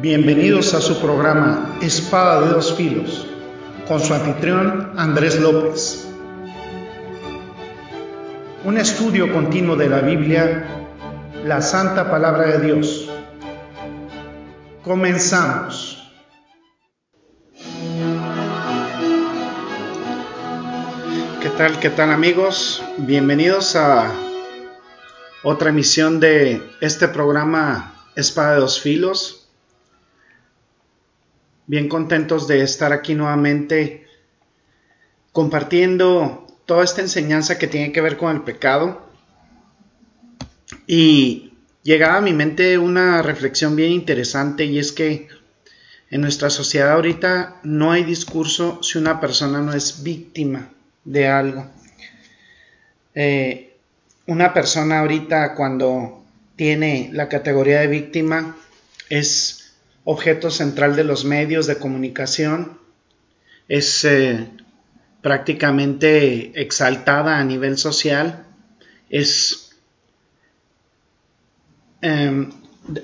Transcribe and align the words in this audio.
Bienvenidos 0.00 0.74
a 0.74 0.82
su 0.82 1.00
programa 1.00 1.78
Espada 1.80 2.42
de 2.42 2.52
dos 2.52 2.74
Filos, 2.74 3.26
con 3.88 3.98
su 3.98 4.12
anfitrión 4.12 4.92
Andrés 4.94 5.40
López. 5.40 6.06
Un 8.66 8.76
estudio 8.76 9.32
continuo 9.32 9.74
de 9.74 9.88
la 9.88 10.00
Biblia, 10.00 10.66
la 11.46 11.62
Santa 11.62 12.10
Palabra 12.10 12.58
de 12.58 12.66
Dios. 12.66 13.08
Comenzamos. 14.84 16.12
¿Qué 21.40 21.48
tal, 21.56 21.80
qué 21.80 21.88
tal 21.88 22.10
amigos? 22.10 22.82
Bienvenidos 22.98 23.74
a 23.76 24.12
otra 25.42 25.70
emisión 25.70 26.20
de 26.20 26.62
este 26.82 27.08
programa 27.08 27.94
Espada 28.14 28.56
de 28.56 28.60
dos 28.60 28.78
Filos 28.78 29.45
bien 31.66 31.88
contentos 31.88 32.46
de 32.46 32.62
estar 32.62 32.92
aquí 32.92 33.14
nuevamente 33.14 34.06
compartiendo 35.32 36.46
toda 36.64 36.84
esta 36.84 37.00
enseñanza 37.00 37.58
que 37.58 37.66
tiene 37.66 37.92
que 37.92 38.00
ver 38.00 38.16
con 38.16 38.34
el 38.34 38.42
pecado. 38.42 39.06
Y 40.86 41.52
llegaba 41.82 42.16
a 42.16 42.20
mi 42.20 42.32
mente 42.32 42.78
una 42.78 43.22
reflexión 43.22 43.76
bien 43.76 43.92
interesante 43.92 44.64
y 44.64 44.78
es 44.78 44.92
que 44.92 45.28
en 46.10 46.20
nuestra 46.20 46.50
sociedad 46.50 46.92
ahorita 46.92 47.60
no 47.64 47.92
hay 47.92 48.04
discurso 48.04 48.82
si 48.82 48.98
una 48.98 49.20
persona 49.20 49.60
no 49.60 49.72
es 49.72 50.02
víctima 50.02 50.70
de 51.04 51.28
algo. 51.28 51.68
Eh, 53.14 53.76
una 54.26 54.52
persona 54.52 55.00
ahorita 55.00 55.54
cuando 55.54 56.24
tiene 56.56 57.10
la 57.12 57.28
categoría 57.28 57.80
de 57.80 57.86
víctima 57.86 58.56
es 59.08 59.55
objeto 60.06 60.50
central 60.50 60.94
de 60.94 61.02
los 61.04 61.24
medios 61.24 61.66
de 61.66 61.76
comunicación, 61.76 62.78
es 63.68 64.04
eh, 64.04 64.48
prácticamente 65.20 66.52
exaltada 66.60 67.38
a 67.38 67.44
nivel 67.44 67.76
social, 67.76 68.46
em, 72.00 72.50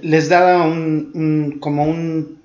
les 0.03 0.29
da 0.29 0.63
un, 0.63 1.59
como 1.59 1.85
un 1.85 2.41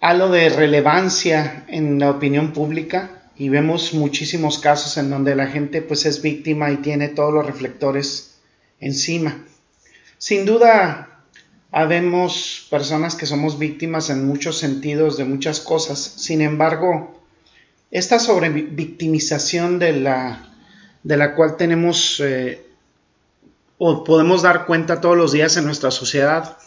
halo 0.00 0.28
de 0.28 0.50
relevancia 0.50 1.64
en 1.68 1.98
la 1.98 2.10
opinión 2.10 2.52
pública 2.52 3.30
y 3.34 3.48
vemos 3.48 3.94
muchísimos 3.94 4.58
casos 4.58 4.98
en 4.98 5.08
donde 5.08 5.34
la 5.34 5.46
gente 5.46 5.80
pues 5.80 6.04
es 6.04 6.20
víctima 6.20 6.70
y 6.70 6.76
tiene 6.76 7.08
todos 7.08 7.32
los 7.32 7.46
reflectores 7.46 8.42
encima. 8.78 9.42
Sin 10.18 10.44
duda 10.44 11.09
Habemos 11.72 12.66
personas 12.70 13.14
que 13.14 13.26
somos 13.26 13.58
víctimas 13.58 14.10
en 14.10 14.26
muchos 14.26 14.58
sentidos 14.58 15.16
de 15.16 15.24
muchas 15.24 15.60
cosas. 15.60 15.98
Sin 15.98 16.40
embargo, 16.40 17.20
esta 17.90 18.18
sobrevictimización 18.18 19.78
de 19.78 19.92
la, 19.92 20.52
de 21.02 21.16
la 21.16 21.34
cual 21.34 21.56
tenemos 21.56 22.20
eh, 22.20 22.66
o 23.78 24.04
podemos 24.04 24.42
dar 24.42 24.66
cuenta 24.66 25.00
todos 25.00 25.16
los 25.16 25.32
días 25.32 25.56
en 25.56 25.64
nuestra 25.64 25.90
sociedad 25.90 26.58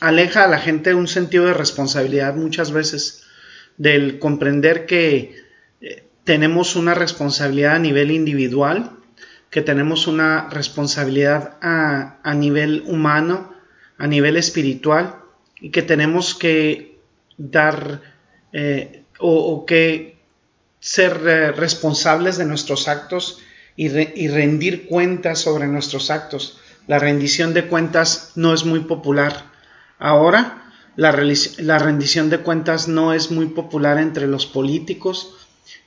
aleja 0.00 0.44
a 0.44 0.48
la 0.48 0.58
gente 0.58 0.90
de 0.90 0.96
un 0.96 1.08
sentido 1.08 1.46
de 1.46 1.54
responsabilidad 1.54 2.34
muchas 2.34 2.72
veces, 2.72 3.24
del 3.76 4.18
comprender 4.18 4.86
que 4.86 5.36
eh, 5.80 6.04
tenemos 6.24 6.76
una 6.76 6.94
responsabilidad 6.94 7.76
a 7.76 7.78
nivel 7.78 8.10
individual, 8.10 8.92
que 9.50 9.62
tenemos 9.62 10.06
una 10.06 10.48
responsabilidad 10.50 11.56
a, 11.60 12.18
a 12.22 12.34
nivel 12.34 12.84
humano, 12.86 13.54
a 13.98 14.06
nivel 14.06 14.36
espiritual 14.36 15.16
y 15.60 15.70
que 15.70 15.82
tenemos 15.82 16.34
que 16.34 16.98
dar 17.36 18.02
eh, 18.52 19.04
o, 19.18 19.64
que 19.66 20.18
ser 20.80 21.20
eh, 21.26 21.52
responsables 21.52 22.36
de 22.36 22.44
nuestros 22.44 22.88
actos 22.88 23.40
y, 23.76 23.88
rendir 23.88 24.86
cuentas 24.86 25.40
sobre 25.40 25.66
nuestros 25.66 26.10
actos. 26.10 26.58
La 26.86 26.98
rendición 26.98 27.52
de 27.52 27.66
cuentas 27.66 28.32
no 28.34 28.54
es 28.54 28.64
muy 28.64 28.80
popular. 28.80 29.50
Ahora 29.98 30.72
la, 30.96 31.12
rendición 31.12 32.30
de 32.30 32.38
cuentas 32.38 32.88
no 32.88 33.12
es 33.12 33.30
muy 33.30 33.46
popular 33.46 33.98
entre 33.98 34.26
los 34.26 34.46
políticos, 34.46 35.34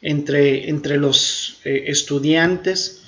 entre, 0.02 0.98
los 0.98 1.62
eh, 1.64 1.86
estudiantes, 1.88 3.02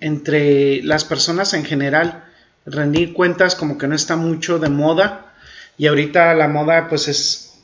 entre 0.00 0.82
las 0.82 1.04
personas 1.04 1.54
en 1.54 1.64
general 1.64 2.25
rendir 2.66 3.12
cuentas 3.12 3.54
como 3.54 3.78
que 3.78 3.86
no 3.86 3.94
está 3.94 4.16
mucho 4.16 4.58
de 4.58 4.68
moda 4.68 5.32
y 5.78 5.86
ahorita 5.86 6.34
la 6.34 6.48
moda 6.48 6.88
pues 6.88 7.08
es 7.08 7.54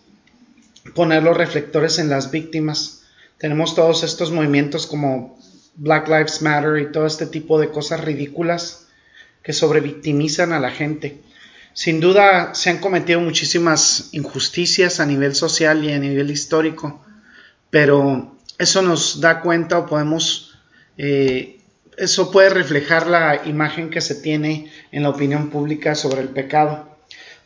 poner 0.95 1.23
los 1.23 1.37
reflectores 1.37 1.99
en 1.99 2.09
las 2.09 2.31
víctimas. 2.31 3.03
Tenemos 3.39 3.75
todos 3.75 4.05
estos 4.05 4.31
movimientos 4.31 4.87
como 4.87 5.39
Black 5.75 6.09
Lives 6.09 6.43
Matter 6.43 6.79
y 6.79 6.93
todo 6.93 7.07
este 7.07 7.27
tipo 7.27 7.59
de 7.59 7.71
cosas 7.71 8.01
ridículas 8.05 8.87
que 9.43 9.53
sobrevictimizan 9.53 10.53
a 10.53 10.61
la 10.61 10.71
gente. 10.71 11.21
Sin 11.75 12.01
duda 12.01 12.55
se 12.55 12.71
han 12.71 12.79
cometido 12.79 13.21
muchísimas 13.21 14.11
injusticias 14.13 15.01
a 15.01 15.07
nivel 15.07 15.35
social 15.35 15.83
y 15.85 15.93
a 15.93 15.99
nivel 15.99 16.31
histórico, 16.31 17.05
pero 17.71 18.37
eso 18.59 18.83
nos 18.83 19.21
da 19.21 19.41
cuenta 19.41 19.79
o 19.79 19.87
podemos 19.87 20.55
eh, 20.99 21.62
eso 21.97 22.31
puede 22.31 22.49
reflejar 22.49 23.07
la 23.07 23.43
imagen 23.45 23.91
que 23.91 24.01
se 24.01 24.15
tiene 24.15 24.71
en 24.93 25.03
la 25.03 25.11
opinión 25.11 25.51
pública 25.51 25.95
sobre 25.95 26.23
el 26.23 26.29
pecado. 26.29 26.89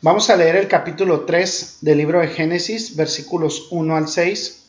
Vamos 0.01 0.29
a 0.29 0.37
leer 0.37 0.55
el 0.55 0.67
capítulo 0.67 1.21
3 1.21 1.79
del 1.81 1.97
libro 1.97 2.19
de 2.19 2.27
Génesis, 2.27 2.95
versículos 2.95 3.67
1 3.71 3.95
al 3.95 4.07
6. 4.07 4.63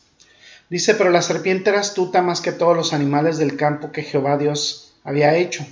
Dice, 0.69 0.95
pero 0.95 1.09
la 1.11 1.21
serpiente 1.21 1.69
era 1.69 1.79
astuta 1.79 2.21
más 2.21 2.41
que 2.41 2.51
todos 2.51 2.75
los 2.75 2.93
animales 2.93 3.37
del 3.37 3.55
campo 3.55 3.91
que 3.91 4.03
Jehová 4.03 4.37
Dios 4.37 4.93
había 5.03 5.35
hecho, 5.35 5.65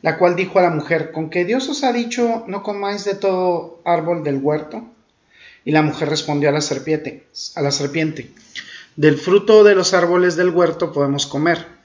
la 0.00 0.18
cual 0.18 0.34
dijo 0.34 0.58
a 0.58 0.62
la 0.62 0.70
mujer, 0.70 1.12
¿con 1.12 1.30
que 1.30 1.44
Dios 1.44 1.68
os 1.68 1.84
ha 1.84 1.92
dicho, 1.92 2.44
no 2.46 2.62
comáis 2.62 3.04
de 3.04 3.14
todo 3.14 3.80
árbol 3.84 4.24
del 4.24 4.36
huerto? 4.36 4.84
Y 5.64 5.72
la 5.72 5.82
mujer 5.82 6.08
respondió 6.08 6.48
a 6.48 6.52
la 6.52 6.60
serpiente, 6.60 7.26
a 7.54 7.62
la 7.62 7.70
serpiente, 7.70 8.30
del 8.96 9.18
fruto 9.18 9.62
de 9.62 9.74
los 9.74 9.94
árboles 9.94 10.36
del 10.36 10.50
huerto 10.50 10.92
podemos 10.92 11.26
comer 11.26 11.81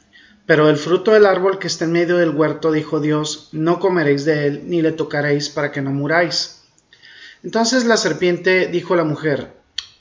pero 0.48 0.70
el 0.70 0.78
fruto 0.78 1.12
del 1.12 1.26
árbol 1.26 1.60
que 1.60 1.68
está 1.68 1.84
en 1.84 1.92
medio 1.92 2.18
del 2.18 2.30
huerto, 2.30 2.72
dijo 2.72 3.02
Dios, 3.02 3.50
no 3.52 3.80
comeréis 3.80 4.24
de 4.24 4.48
él, 4.48 4.64
ni 4.68 4.82
le 4.82 4.94
tocaréis 4.94 5.50
para 5.50 5.74
que 5.74 5.82
no 5.82 5.92
muráis. 5.92 6.64
Entonces 7.44 7.84
la 7.84 7.98
serpiente 7.98 8.68
dijo 8.68 8.94
a 8.94 8.98
la 8.98 9.04
mujer, 9.04 9.54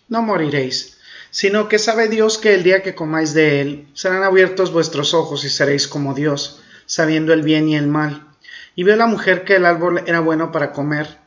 no 0.08 0.22
moriréis, 0.22 0.98
sino 1.30 1.68
que 1.68 1.80
sabe 1.80 2.08
Dios 2.08 2.38
que 2.38 2.54
el 2.54 2.62
día 2.62 2.84
que 2.84 2.94
comáis 2.94 3.34
de 3.34 3.60
él, 3.60 3.88
serán 3.92 4.22
abiertos 4.22 4.72
vuestros 4.72 5.14
ojos 5.14 5.44
y 5.44 5.50
seréis 5.50 5.88
como 5.88 6.14
Dios, 6.14 6.62
sabiendo 6.86 7.32
el 7.32 7.42
bien 7.42 7.68
y 7.68 7.74
el 7.74 7.88
mal. 7.88 8.28
Y 8.76 8.84
vio 8.84 8.94
la 8.94 9.06
mujer 9.06 9.44
que 9.44 9.56
el 9.56 9.66
árbol 9.66 10.04
era 10.06 10.20
bueno 10.20 10.52
para 10.52 10.72
comer, 10.72 11.18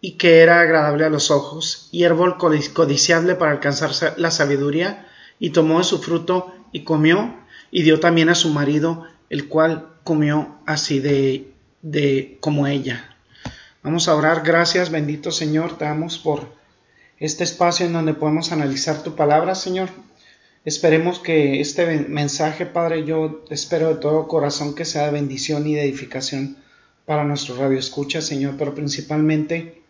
y 0.00 0.12
que 0.12 0.38
era 0.38 0.60
agradable 0.60 1.04
a 1.04 1.10
los 1.10 1.32
ojos, 1.32 1.88
y 1.90 2.04
árbol 2.04 2.38
codiciable 2.38 3.34
para 3.34 3.50
alcanzar 3.50 4.14
la 4.18 4.30
sabiduría, 4.30 5.08
y 5.40 5.50
tomó 5.50 5.78
de 5.78 5.84
su 5.84 6.00
fruto 6.00 6.54
y 6.70 6.84
comió, 6.84 7.40
y 7.70 7.82
dio 7.82 8.00
también 8.00 8.28
a 8.28 8.34
su 8.34 8.50
marido, 8.50 9.06
el 9.28 9.48
cual 9.48 9.88
comió 10.04 10.58
así 10.66 10.98
de, 10.98 11.52
de 11.82 12.38
como 12.40 12.66
ella. 12.66 13.16
Vamos 13.82 14.08
a 14.08 14.14
orar, 14.14 14.42
gracias, 14.44 14.90
bendito 14.90 15.30
Señor, 15.30 15.78
te 15.78 15.84
damos 15.84 16.18
por 16.18 16.52
este 17.18 17.44
espacio 17.44 17.86
en 17.86 17.92
donde 17.92 18.14
podemos 18.14 18.52
analizar 18.52 19.02
tu 19.02 19.14
palabra, 19.14 19.54
Señor. 19.54 19.90
Esperemos 20.64 21.18
que 21.18 21.60
este 21.60 21.86
mensaje, 22.00 22.66
Padre, 22.66 23.04
yo 23.04 23.44
espero 23.50 23.88
de 23.88 24.00
todo 24.00 24.28
corazón 24.28 24.74
que 24.74 24.84
sea 24.84 25.06
de 25.06 25.12
bendición 25.12 25.66
y 25.66 25.74
de 25.74 25.84
edificación 25.84 26.58
para 27.06 27.24
nuestro 27.24 27.56
radio 27.56 27.78
escucha, 27.78 28.20
Señor, 28.20 28.56
pero 28.58 28.74
principalmente 28.74 29.82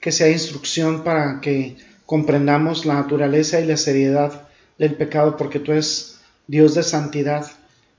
que 0.00 0.12
sea 0.12 0.28
instrucción 0.28 1.04
para 1.04 1.40
que 1.40 1.76
comprendamos 2.06 2.84
la 2.84 2.94
naturaleza 2.94 3.60
y 3.60 3.66
la 3.66 3.76
seriedad 3.76 4.48
del 4.78 4.94
pecado, 4.94 5.36
porque 5.36 5.60
tú 5.60 5.72
eres 5.72 6.11
Dios 6.52 6.74
de 6.74 6.82
santidad, 6.82 7.50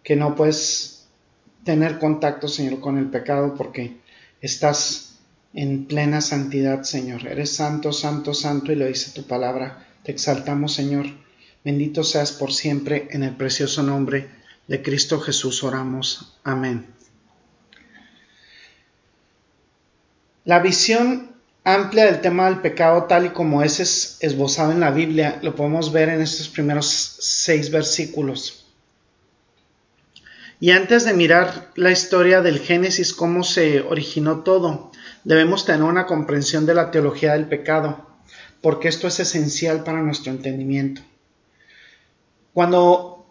que 0.04 0.16
no 0.16 0.36
puedes 0.36 1.08
tener 1.64 1.98
contacto, 1.98 2.48
Señor, 2.48 2.82
con 2.82 3.00
el 3.00 3.10
pecado 3.10 3.56
porque 3.56 3.98
estás 4.42 5.16
en 5.56 5.86
plena 5.86 6.22
santidad, 6.22 6.84
Señor. 6.84 7.26
Eres 7.26 7.56
santo, 7.56 7.92
santo, 7.92 8.36
santo 8.36 8.72
y 8.72 8.76
lo 8.76 8.86
dice 8.86 9.10
tu 9.20 9.26
palabra. 9.26 9.88
Te 10.04 10.12
exaltamos, 10.12 10.72
Señor. 10.72 11.08
Bendito 11.66 12.04
seas 12.04 12.32
por 12.32 12.54
siempre 12.54 13.08
en 13.10 13.24
el 13.24 13.36
precioso 13.36 13.82
nombre 13.82 14.30
de 14.68 14.84
Cristo 14.84 15.20
Jesús 15.20 15.64
oramos. 15.64 16.38
Amén. 16.44 16.86
La 20.46 20.60
visión 20.60 21.33
amplia 21.64 22.06
del 22.06 22.22
tema 22.22 22.46
del 22.46 22.60
pecado 22.60 23.04
tal 23.04 23.28
y 23.28 23.30
como 23.30 23.64
es 23.64 24.18
esbozado 24.20 24.72
en 24.72 24.80
la 24.80 24.92
Biblia, 24.92 25.40
lo 25.42 25.56
podemos 25.56 25.92
ver 25.92 26.10
en 26.10 26.22
estos 26.22 26.50
primeros 26.50 27.18
seis 27.20 27.72
versículos. 27.72 28.66
Y 30.60 30.72
antes 30.72 31.04
de 31.04 31.14
mirar 31.14 31.72
la 31.76 31.92
historia 31.92 32.42
del 32.42 32.60
Génesis, 32.60 33.14
cómo 33.14 33.44
se 33.44 33.82
originó 33.82 34.42
todo, 34.44 34.92
debemos 35.24 35.66
tener 35.66 35.84
una 35.84 36.06
comprensión 36.06 36.66
de 36.66 36.74
la 36.74 36.92
teología 36.92 37.34
del 37.34 37.48
pecado, 37.48 38.08
porque 38.62 38.88
esto 38.88 39.08
es 39.08 39.20
esencial 39.20 39.84
para 39.84 40.02
nuestro 40.02 40.32
entendimiento. 40.32 41.02
Cuando 42.54 43.26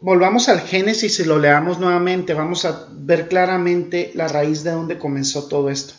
volvamos 0.00 0.48
al 0.48 0.60
Génesis 0.60 1.20
y 1.20 1.24
lo 1.24 1.38
leamos 1.38 1.78
nuevamente, 1.78 2.34
vamos 2.34 2.64
a 2.64 2.88
ver 2.90 3.28
claramente 3.28 4.10
la 4.14 4.26
raíz 4.26 4.64
de 4.64 4.70
donde 4.70 4.98
comenzó 4.98 5.46
todo 5.46 5.70
esto. 5.70 5.94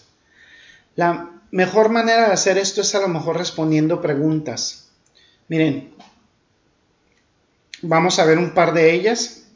La 0.95 1.38
mejor 1.51 1.89
manera 1.89 2.27
de 2.27 2.33
hacer 2.33 2.57
esto 2.57 2.81
es 2.81 2.93
a 2.95 3.01
lo 3.01 3.07
mejor 3.07 3.37
respondiendo 3.37 4.01
preguntas. 4.01 4.89
Miren, 5.47 5.93
vamos 7.81 8.19
a 8.19 8.25
ver 8.25 8.37
un 8.37 8.51
par 8.51 8.73
de 8.73 8.93
ellas 8.93 9.47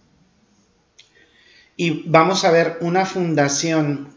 y 1.75 2.09
vamos 2.09 2.45
a 2.45 2.51
ver 2.51 2.77
una 2.81 3.05
fundación 3.05 4.09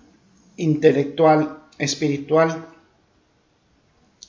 intelectual, 0.57 1.59
espiritual 1.79 2.67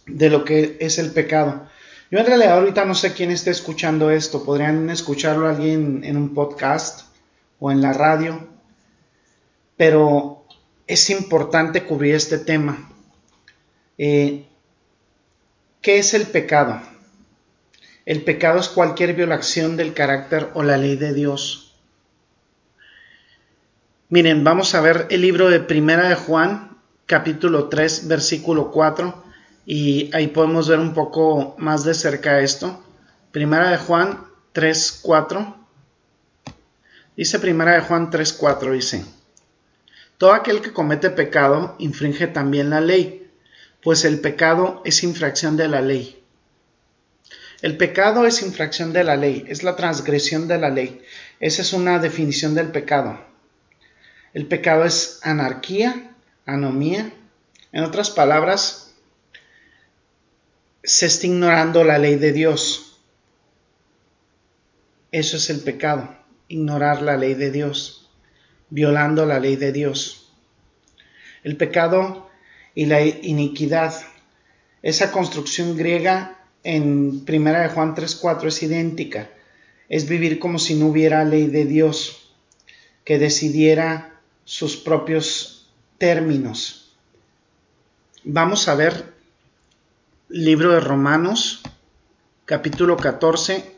de 0.05 0.29
lo 0.29 0.45
que 0.45 0.77
es 0.79 0.99
el 0.99 1.11
pecado. 1.11 1.67
Yo 2.09 2.19
en 2.19 2.25
realidad 2.25 2.57
ahorita 2.57 2.85
no 2.85 2.95
sé 2.95 3.13
quién 3.13 3.31
esté 3.31 3.51
escuchando 3.51 4.11
esto. 4.11 4.45
Podrían 4.45 4.89
escucharlo 4.89 5.47
alguien 5.47 6.03
en 6.05 6.15
un 6.15 6.33
podcast 6.33 7.07
o 7.59 7.69
en 7.69 7.81
la 7.81 7.91
radio. 7.91 8.47
Pero 9.75 10.45
es 10.87 11.09
importante 11.09 11.83
cubrir 11.83 12.15
este 12.15 12.37
tema. 12.37 12.89
Eh, 13.97 14.45
¿Qué 15.81 15.97
es 15.97 16.13
el 16.13 16.27
pecado? 16.27 16.81
El 18.05 18.23
pecado 18.23 18.59
es 18.59 18.69
cualquier 18.69 19.13
violación 19.13 19.77
del 19.77 19.93
carácter 19.93 20.49
o 20.53 20.63
la 20.63 20.77
ley 20.77 20.95
de 20.95 21.13
Dios. 21.13 21.75
Miren, 24.09 24.43
vamos 24.43 24.75
a 24.75 24.81
ver 24.81 25.07
el 25.09 25.21
libro 25.21 25.49
de 25.49 25.59
Primera 25.59 26.07
de 26.07 26.15
Juan, 26.15 26.77
capítulo 27.05 27.67
3, 27.67 28.07
versículo 28.07 28.71
4 28.71 29.23
y 29.65 30.09
ahí 30.15 30.27
podemos 30.27 30.69
ver 30.69 30.79
un 30.79 30.93
poco 30.93 31.55
más 31.57 31.83
de 31.83 31.93
cerca 31.93 32.39
esto. 32.39 32.81
Primera 33.31 33.69
de 33.69 33.77
Juan 33.77 34.23
3.4. 34.53 35.55
Dice 37.17 37.39
Primera 37.39 37.73
de 37.73 37.81
Juan 37.81 38.09
3.4, 38.09 38.71
dice, 38.71 39.05
Todo 40.17 40.31
aquel 40.31 40.61
que 40.61 40.71
comete 40.71 41.09
pecado 41.09 41.75
infringe 41.79 42.27
también 42.27 42.69
la 42.69 42.79
ley, 42.79 43.26
pues 43.87 44.03
el 44.03 44.19
pecado 44.19 44.81
es 44.83 45.01
infracción 45.03 45.55
de 45.55 45.69
la 45.69 45.79
ley. 45.79 46.21
El 47.61 47.77
pecado 47.77 48.25
es 48.25 48.41
infracción 48.41 48.91
de 48.91 49.05
la 49.05 49.15
ley, 49.15 49.45
es 49.47 49.63
la 49.63 49.77
transgresión 49.77 50.49
de 50.49 50.57
la 50.57 50.69
ley. 50.69 51.01
Esa 51.39 51.61
es 51.61 51.71
una 51.71 51.97
definición 51.97 52.53
del 52.53 52.67
pecado. 52.67 53.17
El 54.33 54.45
pecado 54.45 54.83
es 54.83 55.21
anarquía, 55.23 56.17
anomía. 56.45 57.13
En 57.71 57.85
otras 57.85 58.09
palabras, 58.09 58.93
se 60.83 61.05
está 61.05 61.27
ignorando 61.27 61.85
la 61.85 61.97
ley 61.97 62.17
de 62.17 62.33
Dios. 62.33 62.99
Eso 65.13 65.37
es 65.37 65.49
el 65.49 65.61
pecado, 65.61 66.13
ignorar 66.49 67.01
la 67.01 67.15
ley 67.15 67.35
de 67.35 67.51
Dios, 67.51 68.11
violando 68.69 69.25
la 69.25 69.39
ley 69.39 69.55
de 69.55 69.71
Dios. 69.71 70.33
El 71.45 71.55
pecado 71.55 72.26
y 72.77 72.85
la 72.85 73.01
iniquidad, 73.01 73.91
esa 74.83 75.11
construcción 75.11 75.75
griega 75.75 76.37
en 76.63 77.25
1 77.27 77.59
de 77.59 77.69
Juan 77.69 77.95
3:4 77.95 78.49
es 78.49 78.61
idéntica. 78.61 79.31
Es 79.89 80.07
vivir 80.07 80.37
como 80.37 80.59
si 80.59 80.75
no 80.75 80.85
hubiera 80.85 81.25
ley 81.25 81.47
de 81.47 81.65
Dios 81.65 82.29
que 83.03 83.17
decidiera 83.17 84.21
sus 84.45 84.77
propios 84.77 85.67
términos. 85.97 86.93
Vamos 88.23 88.67
a 88.67 88.75
ver 88.75 89.11
Libro 90.29 90.71
de 90.71 90.79
Romanos, 90.79 91.63
capítulo 92.45 92.95
14, 92.95 93.71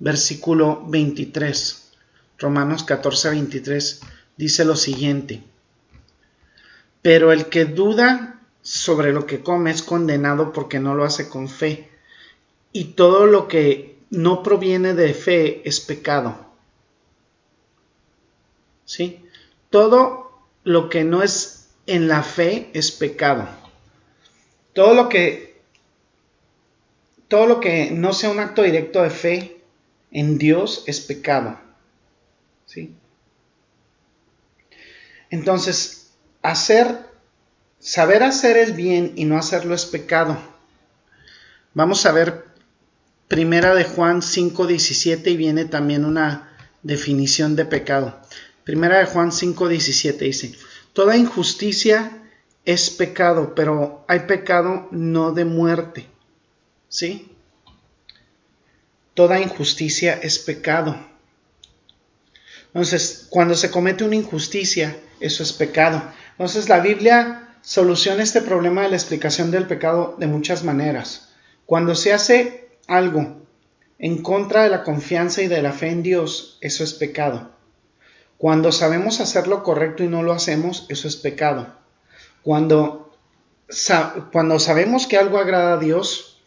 versículo 0.00 0.84
23. 0.86 1.92
Romanos 2.36 2.84
14, 2.84 3.30
23 3.30 4.00
dice 4.36 4.66
lo 4.66 4.76
siguiente. 4.76 5.42
Pero 7.04 7.32
el 7.32 7.50
que 7.50 7.66
duda 7.66 8.40
sobre 8.62 9.12
lo 9.12 9.26
que 9.26 9.42
come 9.42 9.70
es 9.70 9.82
condenado 9.82 10.54
porque 10.54 10.80
no 10.80 10.94
lo 10.94 11.04
hace 11.04 11.28
con 11.28 11.50
fe. 11.50 11.90
Y 12.72 12.94
todo 12.94 13.26
lo 13.26 13.46
que 13.46 13.98
no 14.08 14.42
proviene 14.42 14.94
de 14.94 15.12
fe 15.12 15.60
es 15.68 15.80
pecado. 15.80 16.46
¿Sí? 18.86 19.22
Todo 19.68 20.46
lo 20.62 20.88
que 20.88 21.04
no 21.04 21.22
es 21.22 21.68
en 21.86 22.08
la 22.08 22.22
fe 22.22 22.70
es 22.72 22.90
pecado. 22.90 23.48
Todo 24.72 24.94
lo 24.94 25.10
que 25.10 25.60
todo 27.28 27.46
lo 27.46 27.60
que 27.60 27.90
no 27.90 28.14
sea 28.14 28.30
un 28.30 28.40
acto 28.40 28.62
directo 28.62 29.02
de 29.02 29.10
fe 29.10 29.60
en 30.10 30.38
Dios 30.38 30.84
es 30.86 31.02
pecado. 31.02 31.60
¿Sí? 32.64 32.94
Entonces, 35.28 36.03
hacer, 36.44 36.98
saber 37.80 38.22
hacer 38.22 38.58
el 38.58 38.74
bien 38.74 39.14
y 39.16 39.24
no 39.24 39.38
hacerlo 39.38 39.74
es 39.74 39.86
pecado. 39.86 40.38
Vamos 41.72 42.06
a 42.06 42.12
ver 42.12 42.44
Primera 43.28 43.74
de 43.74 43.84
Juan 43.84 44.20
5:17 44.20 45.30
y 45.30 45.36
viene 45.36 45.64
también 45.64 46.04
una 46.04 46.54
definición 46.82 47.56
de 47.56 47.64
pecado. 47.64 48.20
Primera 48.62 48.98
de 48.98 49.06
Juan 49.06 49.32
5:17 49.32 50.18
dice, 50.18 50.54
toda 50.92 51.16
injusticia 51.16 52.12
es 52.66 52.90
pecado, 52.90 53.54
pero 53.54 54.04
hay 54.06 54.20
pecado 54.20 54.88
no 54.90 55.32
de 55.32 55.46
muerte. 55.46 56.06
¿Sí? 56.90 57.32
Toda 59.14 59.40
injusticia 59.40 60.12
es 60.12 60.38
pecado. 60.38 60.94
Entonces, 62.66 63.26
cuando 63.30 63.54
se 63.54 63.70
comete 63.70 64.04
una 64.04 64.16
injusticia, 64.16 64.96
eso 65.20 65.42
es 65.42 65.52
pecado. 65.52 66.02
Entonces, 66.34 66.68
la 66.68 66.80
Biblia 66.80 67.48
soluciona 67.62 68.22
este 68.22 68.42
problema 68.42 68.82
de 68.82 68.90
la 68.90 68.96
explicación 68.96 69.50
del 69.50 69.66
pecado 69.66 70.16
de 70.18 70.26
muchas 70.26 70.64
maneras. 70.64 71.30
Cuando 71.64 71.94
se 71.94 72.12
hace 72.12 72.68
algo 72.86 73.38
en 73.98 74.22
contra 74.22 74.64
de 74.64 74.68
la 74.68 74.82
confianza 74.82 75.42
y 75.42 75.48
de 75.48 75.62
la 75.62 75.72
fe 75.72 75.88
en 75.88 76.02
Dios, 76.02 76.58
eso 76.60 76.84
es 76.84 76.92
pecado. 76.92 77.50
Cuando 78.36 78.72
sabemos 78.72 79.20
hacer 79.20 79.46
lo 79.46 79.62
correcto 79.62 80.02
y 80.02 80.08
no 80.08 80.22
lo 80.22 80.32
hacemos, 80.32 80.86
eso 80.88 81.08
es 81.08 81.16
pecado. 81.16 81.68
Cuando, 82.42 83.16
cuando 84.32 84.58
sabemos 84.58 85.06
que 85.06 85.16
algo 85.16 85.38
agrada 85.38 85.74
a 85.74 85.78
Dios, 85.78 86.42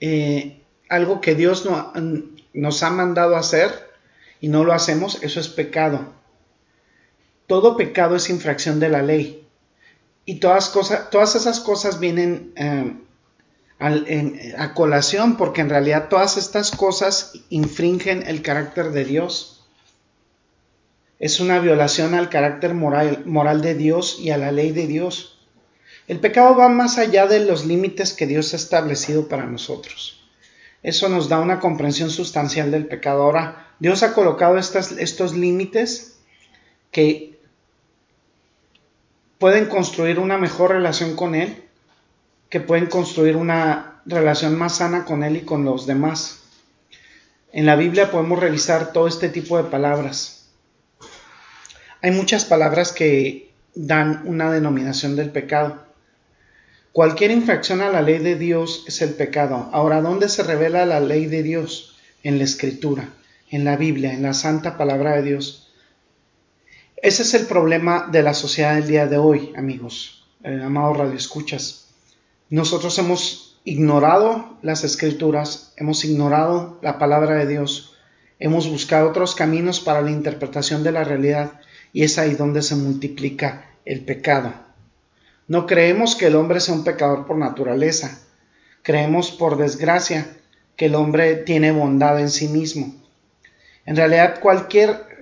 eh, 0.00 0.62
algo 0.88 1.20
que 1.20 1.34
Dios 1.34 1.66
no, 1.66 1.92
nos 2.54 2.82
ha 2.82 2.90
mandado 2.90 3.36
hacer 3.36 3.70
y 4.40 4.48
no 4.48 4.64
lo 4.64 4.72
hacemos, 4.72 5.22
eso 5.22 5.40
es 5.40 5.48
pecado. 5.48 6.15
Todo 7.46 7.76
pecado 7.76 8.16
es 8.16 8.30
infracción 8.30 8.80
de 8.80 8.88
la 8.88 9.02
ley. 9.02 9.46
Y 10.24 10.40
todas, 10.40 10.72
todas 11.10 11.36
esas 11.36 11.60
cosas 11.60 12.00
vienen 12.00 12.52
eh, 12.56 12.96
a 13.78 14.74
colación 14.74 15.36
porque 15.36 15.60
en 15.60 15.68
realidad 15.68 16.08
todas 16.08 16.36
estas 16.36 16.70
cosas 16.70 17.32
infringen 17.50 18.24
el 18.26 18.42
carácter 18.42 18.90
de 18.90 19.04
Dios. 19.04 19.64
Es 21.18 21.40
una 21.40 21.60
violación 21.60 22.14
al 22.14 22.28
carácter 22.28 22.74
moral, 22.74 23.22
moral 23.24 23.62
de 23.62 23.74
Dios 23.74 24.18
y 24.20 24.30
a 24.30 24.38
la 24.38 24.50
ley 24.50 24.72
de 24.72 24.86
Dios. 24.86 25.38
El 26.08 26.20
pecado 26.20 26.56
va 26.56 26.68
más 26.68 26.98
allá 26.98 27.26
de 27.26 27.40
los 27.40 27.64
límites 27.64 28.12
que 28.12 28.26
Dios 28.26 28.52
ha 28.52 28.56
establecido 28.56 29.28
para 29.28 29.46
nosotros. 29.46 30.24
Eso 30.82 31.08
nos 31.08 31.28
da 31.28 31.40
una 31.40 31.58
comprensión 31.58 32.10
sustancial 32.10 32.70
del 32.70 32.86
pecado. 32.86 33.22
Ahora, 33.22 33.74
Dios 33.78 34.02
ha 34.02 34.14
colocado 34.14 34.56
estos 34.56 35.34
límites 35.34 36.18
que 36.92 37.35
pueden 39.38 39.66
construir 39.66 40.18
una 40.18 40.38
mejor 40.38 40.72
relación 40.72 41.16
con 41.16 41.34
Él, 41.34 41.64
que 42.48 42.60
pueden 42.60 42.86
construir 42.86 43.36
una 43.36 44.00
relación 44.06 44.56
más 44.56 44.76
sana 44.76 45.04
con 45.04 45.22
Él 45.22 45.36
y 45.36 45.40
con 45.42 45.64
los 45.64 45.86
demás. 45.86 46.40
En 47.52 47.66
la 47.66 47.76
Biblia 47.76 48.10
podemos 48.10 48.38
revisar 48.38 48.92
todo 48.92 49.08
este 49.08 49.28
tipo 49.28 49.56
de 49.56 49.64
palabras. 49.64 50.48
Hay 52.02 52.10
muchas 52.10 52.44
palabras 52.44 52.92
que 52.92 53.52
dan 53.74 54.22
una 54.26 54.50
denominación 54.50 55.16
del 55.16 55.30
pecado. 55.30 55.84
Cualquier 56.92 57.30
infracción 57.30 57.82
a 57.82 57.90
la 57.90 58.00
ley 58.00 58.18
de 58.18 58.36
Dios 58.36 58.84
es 58.86 59.02
el 59.02 59.14
pecado. 59.14 59.68
Ahora, 59.72 60.00
¿dónde 60.00 60.28
se 60.28 60.42
revela 60.42 60.86
la 60.86 61.00
ley 61.00 61.26
de 61.26 61.42
Dios? 61.42 61.96
En 62.22 62.38
la 62.38 62.44
Escritura, 62.44 63.10
en 63.50 63.64
la 63.64 63.76
Biblia, 63.76 64.12
en 64.12 64.22
la 64.22 64.34
santa 64.34 64.76
palabra 64.76 65.14
de 65.16 65.22
Dios. 65.22 65.65
Ese 67.02 67.22
es 67.22 67.34
el 67.34 67.46
problema 67.46 68.08
de 68.10 68.22
la 68.22 68.32
sociedad 68.32 68.74
del 68.74 68.88
día 68.88 69.06
de 69.06 69.18
hoy, 69.18 69.52
amigos, 69.54 70.26
eh, 70.42 70.62
amados 70.64 70.96
radioescuchas. 70.96 71.88
Nosotros 72.48 72.98
hemos 72.98 73.60
ignorado 73.64 74.56
las 74.62 74.82
escrituras, 74.82 75.74
hemos 75.76 76.04
ignorado 76.06 76.78
la 76.80 76.98
palabra 76.98 77.34
de 77.34 77.46
Dios, 77.46 77.94
hemos 78.38 78.66
buscado 78.68 79.10
otros 79.10 79.34
caminos 79.34 79.78
para 79.78 80.00
la 80.00 80.10
interpretación 80.10 80.82
de 80.82 80.92
la 80.92 81.04
realidad 81.04 81.60
y 81.92 82.02
es 82.02 82.18
ahí 82.18 82.34
donde 82.34 82.62
se 82.62 82.76
multiplica 82.76 83.66
el 83.84 84.00
pecado. 84.00 84.54
No 85.48 85.66
creemos 85.66 86.16
que 86.16 86.28
el 86.28 86.34
hombre 86.34 86.60
sea 86.60 86.74
un 86.74 86.84
pecador 86.84 87.26
por 87.26 87.36
naturaleza. 87.36 88.20
Creemos, 88.82 89.30
por 89.30 89.58
desgracia, 89.58 90.34
que 90.76 90.86
el 90.86 90.94
hombre 90.94 91.36
tiene 91.36 91.72
bondad 91.72 92.18
en 92.20 92.30
sí 92.30 92.48
mismo. 92.48 92.94
En 93.84 93.96
realidad, 93.96 94.40
cualquier 94.40 95.15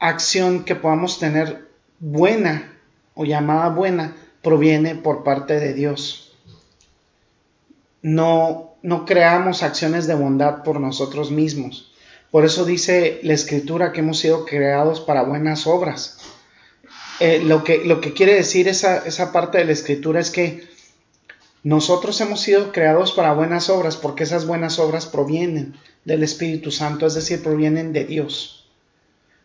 acción 0.00 0.64
que 0.64 0.74
podamos 0.74 1.18
tener 1.18 1.68
buena 2.00 2.72
o 3.14 3.24
llamada 3.24 3.68
buena 3.68 4.16
proviene 4.42 4.96
por 4.96 5.22
parte 5.22 5.60
de 5.60 5.74
Dios. 5.74 6.32
No, 8.02 8.74
no 8.82 9.04
creamos 9.04 9.62
acciones 9.62 10.06
de 10.06 10.14
bondad 10.14 10.62
por 10.64 10.80
nosotros 10.80 11.30
mismos. 11.30 11.92
Por 12.30 12.44
eso 12.44 12.64
dice 12.64 13.20
la 13.22 13.34
escritura 13.34 13.92
que 13.92 14.00
hemos 14.00 14.18
sido 14.18 14.46
creados 14.46 15.00
para 15.00 15.22
buenas 15.22 15.66
obras. 15.66 16.18
Eh, 17.18 17.42
lo, 17.44 17.62
que, 17.64 17.84
lo, 17.84 18.00
que, 18.00 18.14
quiere 18.14 18.34
decir 18.34 18.66
esa, 18.68 19.04
esa 19.04 19.30
parte 19.30 19.58
de 19.58 19.66
la 19.66 19.72
escritura 19.72 20.20
es 20.20 20.30
que 20.30 20.66
nosotros 21.62 22.18
hemos 22.22 22.40
sido 22.40 22.72
creados 22.72 23.12
para 23.12 23.34
buenas 23.34 23.68
obras 23.68 23.98
porque 23.98 24.22
esas 24.22 24.46
buenas 24.46 24.78
obras 24.78 25.04
provienen 25.04 25.74
del 26.06 26.22
Espíritu 26.22 26.70
Santo, 26.70 27.06
es 27.06 27.14
decir, 27.14 27.42
provienen 27.42 27.92
de 27.92 28.06
Dios. 28.06 28.59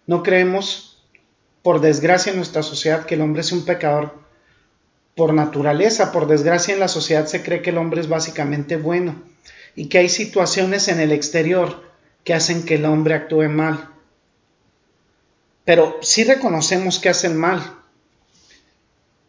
No 0.08 0.24
creemos, 0.24 1.04
por 1.64 1.82
desgracia 1.82 2.32
en 2.32 2.38
nuestra 2.38 2.64
sociedad, 2.64 3.06
que 3.06 3.16
el 3.16 3.22
hombre 3.22 3.42
es 3.42 3.52
un 3.52 3.66
pecador 3.66 4.26
por 5.16 5.34
naturaleza. 5.34 6.12
Por 6.12 6.28
desgracia 6.28 6.74
en 6.74 6.80
la 6.80 6.88
sociedad 6.88 7.26
se 7.26 7.42
cree 7.42 7.62
que 7.62 7.72
el 7.72 7.78
hombre 7.78 8.02
es 8.02 8.10
básicamente 8.10 8.78
bueno 8.78 9.16
y 9.76 9.88
que 9.88 9.98
hay 9.98 10.10
situaciones 10.10 10.88
en 10.88 11.00
el 11.00 11.12
exterior 11.12 11.84
que 12.24 12.34
hacen 12.34 12.64
que 12.64 12.76
el 12.76 12.86
hombre 12.86 13.16
actúe 13.16 13.50
mal. 13.50 13.90
Pero 15.64 15.98
si 16.02 16.24
reconocemos 16.24 17.00
que 17.00 17.10
hace 17.10 17.28
el 17.28 17.36
mal. 17.36 17.80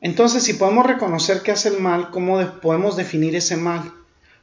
Entonces, 0.02 0.42
si 0.42 0.52
podemos 0.52 0.86
reconocer 0.86 1.40
que 1.40 1.52
hace 1.52 1.70
el 1.70 1.80
mal, 1.80 2.10
¿cómo 2.10 2.60
podemos 2.60 2.96
definir 2.96 3.34
ese 3.34 3.56
mal? 3.56 3.92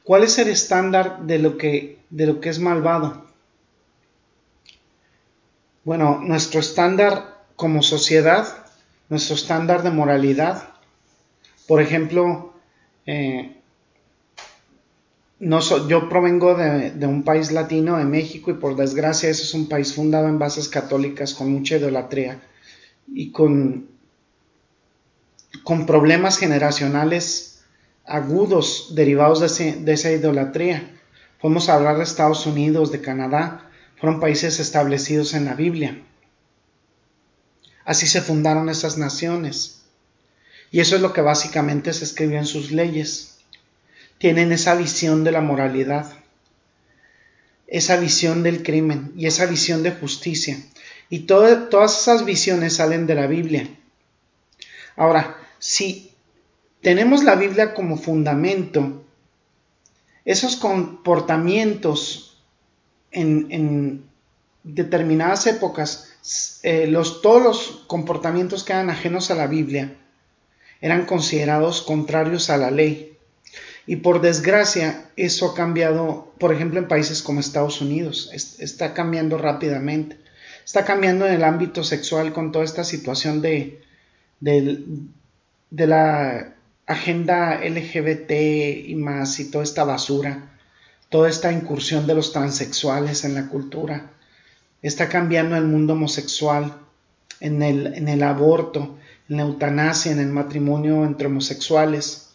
¿Cuál 0.02 0.24
es 0.24 0.36
el 0.38 0.48
estándar 0.48 1.22
de 1.22 1.38
lo 1.38 1.56
que 1.56 1.98
es 2.10 2.58
malvado? 2.58 3.23
Bueno, 5.84 6.18
nuestro 6.22 6.60
estándar 6.60 7.42
como 7.56 7.82
sociedad, 7.82 8.66
nuestro 9.10 9.34
estándar 9.34 9.82
de 9.82 9.90
moralidad, 9.90 10.70
por 11.68 11.82
ejemplo, 11.82 12.54
eh, 13.04 13.60
yo 15.40 16.08
provengo 16.08 16.54
de, 16.54 17.06
un 17.06 17.22
país 17.22 17.52
latino, 17.52 17.98
de 17.98 18.04
México, 18.04 18.50
y 18.50 18.54
por 18.54 18.76
desgracia 18.76 19.28
ese 19.28 19.42
es 19.42 19.52
un 19.52 19.68
país 19.68 19.92
fundado 19.92 20.26
en 20.28 20.38
bases 20.38 20.70
católicas 20.70 21.34
con 21.34 21.52
mucha 21.52 21.76
idolatría 21.76 22.40
y 23.06 23.30
con, 23.30 23.88
con 25.64 25.84
problemas 25.84 26.38
generacionales 26.38 27.62
agudos 28.06 28.94
derivados 28.94 29.40
de, 29.40 29.72
de 29.74 29.92
esa 29.92 30.10
idolatría. 30.10 30.94
Podemos 31.42 31.68
hablar 31.68 31.98
de 31.98 32.04
Estados 32.04 32.46
Unidos, 32.46 32.90
de 32.90 33.02
Canadá, 33.02 33.63
fueron 34.04 34.20
países 34.20 34.60
establecidos 34.60 35.32
en 35.32 35.46
la 35.46 35.54
Biblia. 35.54 35.98
Así 37.86 38.06
se 38.06 38.20
fundaron 38.20 38.68
esas 38.68 38.98
naciones. 38.98 39.80
Y 40.70 40.80
eso 40.80 40.96
es 40.96 41.00
lo 41.00 41.14
que 41.14 41.22
básicamente 41.22 41.90
se 41.94 42.04
escribió 42.04 42.36
en 42.36 42.44
sus 42.44 42.70
leyes. 42.70 43.38
Tienen 44.18 44.52
esa 44.52 44.74
visión 44.74 45.24
de 45.24 45.32
la 45.32 45.40
moralidad, 45.40 46.12
esa 47.66 47.96
visión 47.96 48.42
del 48.42 48.62
crimen 48.62 49.14
y 49.16 49.24
esa 49.24 49.46
visión 49.46 49.82
de 49.82 49.92
justicia. 49.92 50.58
Y 51.08 51.20
todas 51.20 51.98
esas 52.02 52.26
visiones 52.26 52.76
salen 52.76 53.06
de 53.06 53.14
la 53.14 53.26
Biblia. 53.26 53.70
Ahora, 54.96 55.38
si 55.58 56.12
tenemos 56.82 57.24
la 57.24 57.36
Biblia 57.36 57.72
como 57.72 57.96
fundamento, 57.96 59.02
esos 60.26 60.56
comportamientos 60.56 62.23
en, 63.14 64.04
determinadas 64.62 65.46
épocas, 65.46 66.10
eh, 66.62 66.86
los, 66.86 67.20
todos 67.20 67.42
los 67.42 67.84
comportamientos 67.86 68.64
que 68.64 68.72
eran 68.72 68.90
ajenos 68.90 69.30
a 69.30 69.34
la 69.34 69.46
Biblia, 69.46 69.94
eran 70.80 71.06
considerados 71.06 71.82
contrarios 71.82 72.50
a 72.50 72.56
la 72.56 72.70
ley. 72.70 73.16
Y 73.86 73.96
por 73.96 74.20
desgracia, 74.20 75.10
eso 75.16 75.50
ha 75.50 75.54
cambiado, 75.54 76.32
por 76.38 76.52
ejemplo, 76.52 76.78
en 76.78 76.88
países 76.88 77.22
como 77.22 77.40
Estados 77.40 77.80
Unidos. 77.80 78.30
Está 78.32 78.94
cambiando 78.94 79.36
rápidamente. 79.36 80.18
Está 80.64 80.84
cambiando 80.84 81.26
en 81.26 81.34
el 81.34 81.44
ámbito 81.44 81.84
sexual 81.84 82.32
con 82.32 82.50
toda 82.50 82.64
esta 82.64 82.84
situación 82.84 83.42
de, 83.42 83.82
de, 84.40 84.82
de 85.70 85.86
la 85.86 86.54
agenda 86.86 87.60
LGBT 87.64 88.30
y 88.86 88.94
más 88.94 89.40
y 89.40 89.50
toda 89.50 89.64
esta 89.64 89.84
basura, 89.84 90.53
toda 91.14 91.28
esta 91.28 91.52
incursión 91.52 92.08
de 92.08 92.14
los 92.16 92.32
transexuales 92.32 93.22
en 93.22 93.36
la 93.36 93.46
cultura. 93.46 94.10
Está 94.82 95.08
cambiando 95.08 95.54
el 95.54 95.62
mundo 95.62 95.92
homosexual, 95.92 96.74
en 97.38 97.62
el, 97.62 98.22
aborto, 98.24 98.98
en 99.28 99.36
la 99.36 99.44
eutanasia, 99.44 100.10
en 100.10 100.18
el 100.18 100.30
matrimonio 100.30 101.04
entre 101.04 101.28
homosexuales. 101.28 102.30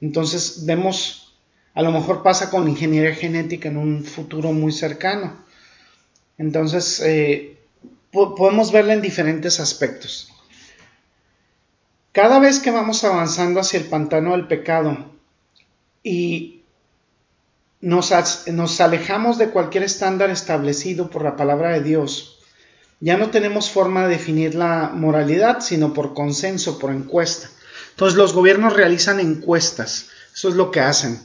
Entonces 0.00 0.66
vemos, 0.66 1.38
a 1.74 1.82
lo 1.82 1.92
mejor 1.92 2.24
pasa 2.24 2.50
con 2.50 2.68
ingeniería 2.68 3.14
genética 3.14 3.68
en 3.68 3.76
un 3.76 4.02
futuro 4.02 4.52
muy 4.52 4.72
cercano. 4.72 5.36
Entonces 6.38 6.98
eh, 6.98 7.56
podemos 8.10 8.72
verla 8.72 8.94
en 8.94 9.00
diferentes 9.00 9.60
aspectos. 9.60 10.32
Cada 12.10 12.40
vez 12.40 12.58
que 12.58 12.72
vamos 12.72 13.04
avanzando 13.04 13.60
hacia 13.60 13.78
el 13.78 13.86
pantano 13.86 14.32
del 14.32 14.48
pecado 14.48 15.06
y 16.02 16.57
nos, 17.80 18.80
alejamos 18.80 19.38
de 19.38 19.50
cualquier 19.50 19.84
estándar 19.84 20.30
establecido 20.30 21.10
por 21.10 21.22
la 21.22 21.36
palabra 21.36 21.72
de 21.72 21.82
Dios, 21.82 22.38
ya 23.00 23.16
no 23.16 23.30
tenemos 23.30 23.70
forma 23.70 24.04
de 24.06 24.16
definir 24.16 24.54
la 24.54 24.90
moralidad, 24.92 25.60
sino 25.60 25.94
por 25.94 26.14
consenso, 26.14 26.78
por 26.78 26.90
encuesta. 26.90 27.48
Entonces 27.90 28.16
los 28.16 28.32
gobiernos 28.32 28.74
realizan 28.74 29.20
encuestas, 29.20 30.08
eso 30.34 30.48
es 30.48 30.54
lo 30.54 30.70
que 30.70 30.80
hacen, 30.80 31.20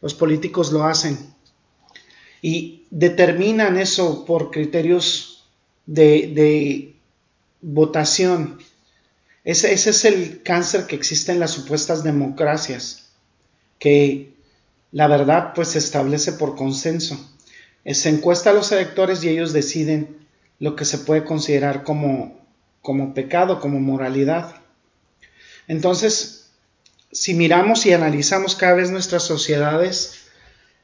los 0.00 0.14
políticos 0.14 0.72
lo 0.72 0.84
hacen 0.84 1.34
y 2.40 2.86
determinan 2.90 3.76
eso 3.78 4.24
por 4.24 4.50
criterios 4.50 5.44
de, 5.86 6.94
votación. 7.60 8.58
Ese, 9.44 9.72
ese 9.72 9.90
es 9.90 10.04
el 10.04 10.42
cáncer 10.42 10.86
que 10.86 10.94
existe 10.94 11.32
en 11.32 11.40
las 11.40 11.50
supuestas 11.50 12.04
democracias, 12.04 13.10
que 13.78 14.37
la 14.92 15.06
verdad 15.06 15.52
pues 15.54 15.68
se 15.68 15.78
establece 15.78 16.32
por 16.32 16.56
consenso. 16.56 17.18
Se 17.84 18.08
encuesta 18.08 18.50
a 18.50 18.54
los 18.54 18.70
electores 18.72 19.22
y 19.24 19.28
ellos 19.28 19.52
deciden 19.52 20.26
lo 20.58 20.76
que 20.76 20.84
se 20.84 20.98
puede 20.98 21.24
considerar 21.24 21.84
como, 21.84 22.38
como 22.82 23.14
pecado, 23.14 23.60
como 23.60 23.80
moralidad. 23.80 24.56
Entonces, 25.68 26.50
si 27.12 27.34
miramos 27.34 27.86
y 27.86 27.92
analizamos 27.92 28.54
cada 28.54 28.74
vez 28.74 28.90
nuestras 28.90 29.22
sociedades 29.22 30.26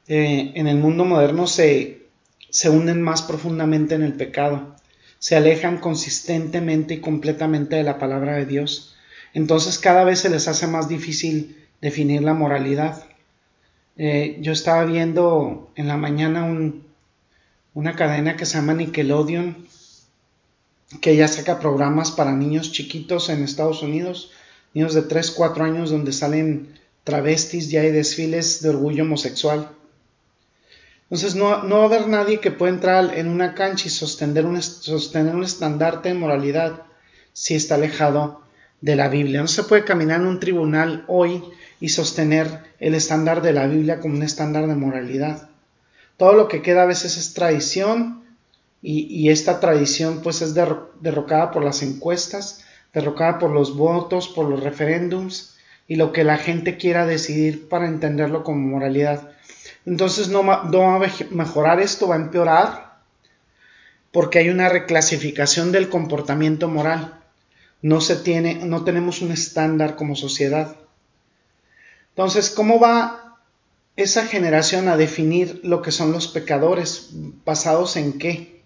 eh, 0.07 0.51
en 0.55 0.67
el 0.67 0.77
mundo 0.77 1.05
moderno 1.05 1.47
se, 1.47 2.07
se 2.49 2.69
hunden 2.69 3.01
más 3.01 3.21
profundamente 3.21 3.95
en 3.95 4.03
el 4.03 4.13
pecado, 4.13 4.75
se 5.19 5.35
alejan 5.35 5.79
consistentemente 5.79 6.95
y 6.95 7.01
completamente 7.01 7.75
de 7.75 7.83
la 7.83 7.97
palabra 7.97 8.35
de 8.35 8.45
Dios. 8.45 8.95
Entonces 9.33 9.79
cada 9.79 10.03
vez 10.03 10.19
se 10.19 10.29
les 10.29 10.47
hace 10.47 10.67
más 10.67 10.87
difícil 10.87 11.65
definir 11.81 12.21
la 12.23 12.33
moralidad. 12.33 13.03
Eh, 13.97 14.37
yo 14.41 14.51
estaba 14.51 14.83
viendo 14.83 15.71
en 15.75 15.87
la 15.87 15.95
mañana 15.95 16.43
un, 16.43 16.85
una 17.73 17.95
cadena 17.95 18.35
que 18.35 18.45
se 18.45 18.57
llama 18.57 18.73
Nickelodeon, 18.73 19.67
que 21.01 21.15
ya 21.15 21.27
saca 21.27 21.59
programas 21.59 22.11
para 22.11 22.33
niños 22.33 22.71
chiquitos 22.71 23.29
en 23.29 23.43
Estados 23.43 23.81
Unidos, 23.81 24.31
niños 24.73 24.93
de 24.93 25.01
3, 25.01 25.31
4 25.31 25.63
años 25.63 25.89
donde 25.89 26.11
salen 26.11 26.79
travestis, 27.03 27.69
ya 27.69 27.81
hay 27.81 27.91
desfiles 27.91 28.61
de 28.61 28.69
orgullo 28.69 29.03
homosexual. 29.03 29.69
Entonces 31.03 31.35
no, 31.35 31.63
no 31.63 31.77
va 31.77 31.83
a 31.83 31.85
haber 31.85 32.07
nadie 32.07 32.39
que 32.39 32.51
pueda 32.51 32.73
entrar 32.73 33.17
en 33.17 33.27
una 33.27 33.53
cancha 33.53 33.87
y 33.87 33.91
sostener 33.91 34.45
un, 34.45 34.61
sostener 34.61 35.35
un 35.35 35.43
estandarte 35.43 36.09
de 36.09 36.15
moralidad 36.15 36.81
si 37.31 37.55
está 37.55 37.75
alejado 37.75 38.41
de 38.81 38.95
la 38.95 39.07
Biblia. 39.07 39.41
No 39.41 39.47
se 39.47 39.63
puede 39.63 39.85
caminar 39.85 40.21
en 40.21 40.27
un 40.27 40.39
tribunal 40.39 41.05
hoy 41.07 41.43
y 41.79 41.89
sostener 41.89 42.61
el 42.79 42.95
estándar 42.95 43.41
de 43.41 43.53
la 43.53 43.67
Biblia 43.67 43.99
como 43.99 44.15
un 44.15 44.23
estándar 44.23 44.67
de 44.67 44.75
moralidad. 44.75 45.49
Todo 46.17 46.33
lo 46.33 46.47
que 46.47 46.61
queda 46.61 46.83
a 46.83 46.87
veces 46.87 47.17
es 47.17 47.33
tradición 47.33 48.23
y, 48.81 49.29
esta 49.29 49.59
tradición 49.59 50.21
pues 50.21 50.41
es 50.41 50.53
derrocada 50.53 51.51
por 51.51 51.63
las 51.63 51.81
encuestas, 51.81 52.63
derrocada 52.93 53.39
por 53.39 53.49
los 53.49 53.75
votos, 53.75 54.27
por 54.27 54.47
los 54.47 54.63
referéndums 54.63 55.55
y 55.87 55.95
lo 55.95 56.11
que 56.11 56.23
la 56.23 56.37
gente 56.37 56.77
quiera 56.77 57.05
decidir 57.05 57.67
para 57.67 57.87
entenderlo 57.87 58.43
como 58.43 58.59
moralidad. 58.67 59.31
Entonces 59.85 60.29
no, 60.29 60.43
no 60.43 60.79
va 60.79 60.95
a 60.95 61.11
mejorar 61.31 61.79
esto, 61.79 62.07
va 62.07 62.15
a 62.15 62.19
empeorar 62.19 62.85
porque 64.15 64.39
hay 64.39 64.47
una 64.47 64.69
reclasificación 64.69 65.73
del 65.73 65.89
comportamiento 65.89 66.69
moral. 66.69 67.19
no 67.81 67.99
se 67.99 68.15
tiene, 68.15 68.65
no 68.65 68.85
tenemos 68.85 69.21
un 69.21 69.31
estándar 69.31 69.97
como 69.97 70.15
sociedad. 70.15 70.77
Entonces, 72.15 72.49
¿cómo 72.49 72.79
va 72.79 73.37
esa 73.97 74.25
generación 74.25 74.87
a 74.87 74.95
definir 74.95 75.59
lo 75.63 75.81
que 75.81 75.91
son 75.91 76.13
los 76.13 76.29
pecadores? 76.29 77.09
¿Basados 77.43 77.97
en 77.97 78.17
qué? 78.17 78.63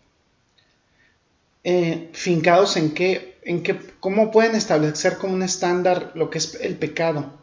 Eh, 1.64 2.10
¿Fincados 2.14 2.78
en 2.78 2.94
qué? 2.94 3.40
¿En 3.42 3.64
qué? 3.64 3.80
¿Cómo 4.00 4.30
pueden 4.30 4.54
establecer 4.54 5.18
como 5.18 5.34
un 5.34 5.42
estándar 5.42 6.12
lo 6.14 6.30
que 6.30 6.38
es 6.38 6.60
el 6.62 6.76
pecado? 6.76 7.34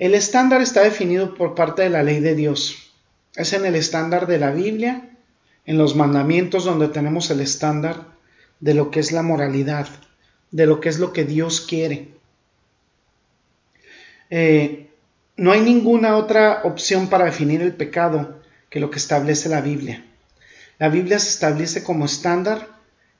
El 0.00 0.14
estándar 0.14 0.60
está 0.60 0.82
definido 0.82 1.34
por 1.34 1.54
parte 1.54 1.82
de 1.82 1.90
la 1.90 2.02
ley 2.02 2.18
de 2.18 2.34
Dios. 2.34 2.92
Es 3.36 3.52
en 3.52 3.64
el 3.66 3.76
estándar 3.76 4.26
de 4.26 4.38
la 4.38 4.50
Biblia, 4.50 5.10
en 5.64 5.78
los 5.78 5.94
mandamientos 5.94 6.64
donde 6.64 6.88
tenemos 6.88 7.30
el 7.30 7.38
estándar 7.40 8.08
de 8.58 8.74
lo 8.74 8.90
que 8.90 8.98
es 8.98 9.12
la 9.12 9.22
moralidad, 9.22 9.86
de 10.50 10.66
lo 10.66 10.80
que 10.80 10.88
es 10.88 10.98
lo 10.98 11.12
que 11.12 11.24
Dios 11.24 11.60
quiere. 11.60 12.15
Eh, 14.30 14.90
no 15.36 15.52
hay 15.52 15.60
ninguna 15.60 16.16
otra 16.16 16.62
opción 16.64 17.08
para 17.08 17.26
definir 17.26 17.62
el 17.62 17.74
pecado 17.74 18.40
que 18.70 18.80
lo 18.80 18.90
que 18.90 18.98
establece 18.98 19.48
la 19.48 19.60
Biblia. 19.60 20.04
La 20.78 20.88
Biblia 20.88 21.18
se 21.18 21.30
establece 21.30 21.82
como 21.82 22.04
estándar 22.04 22.68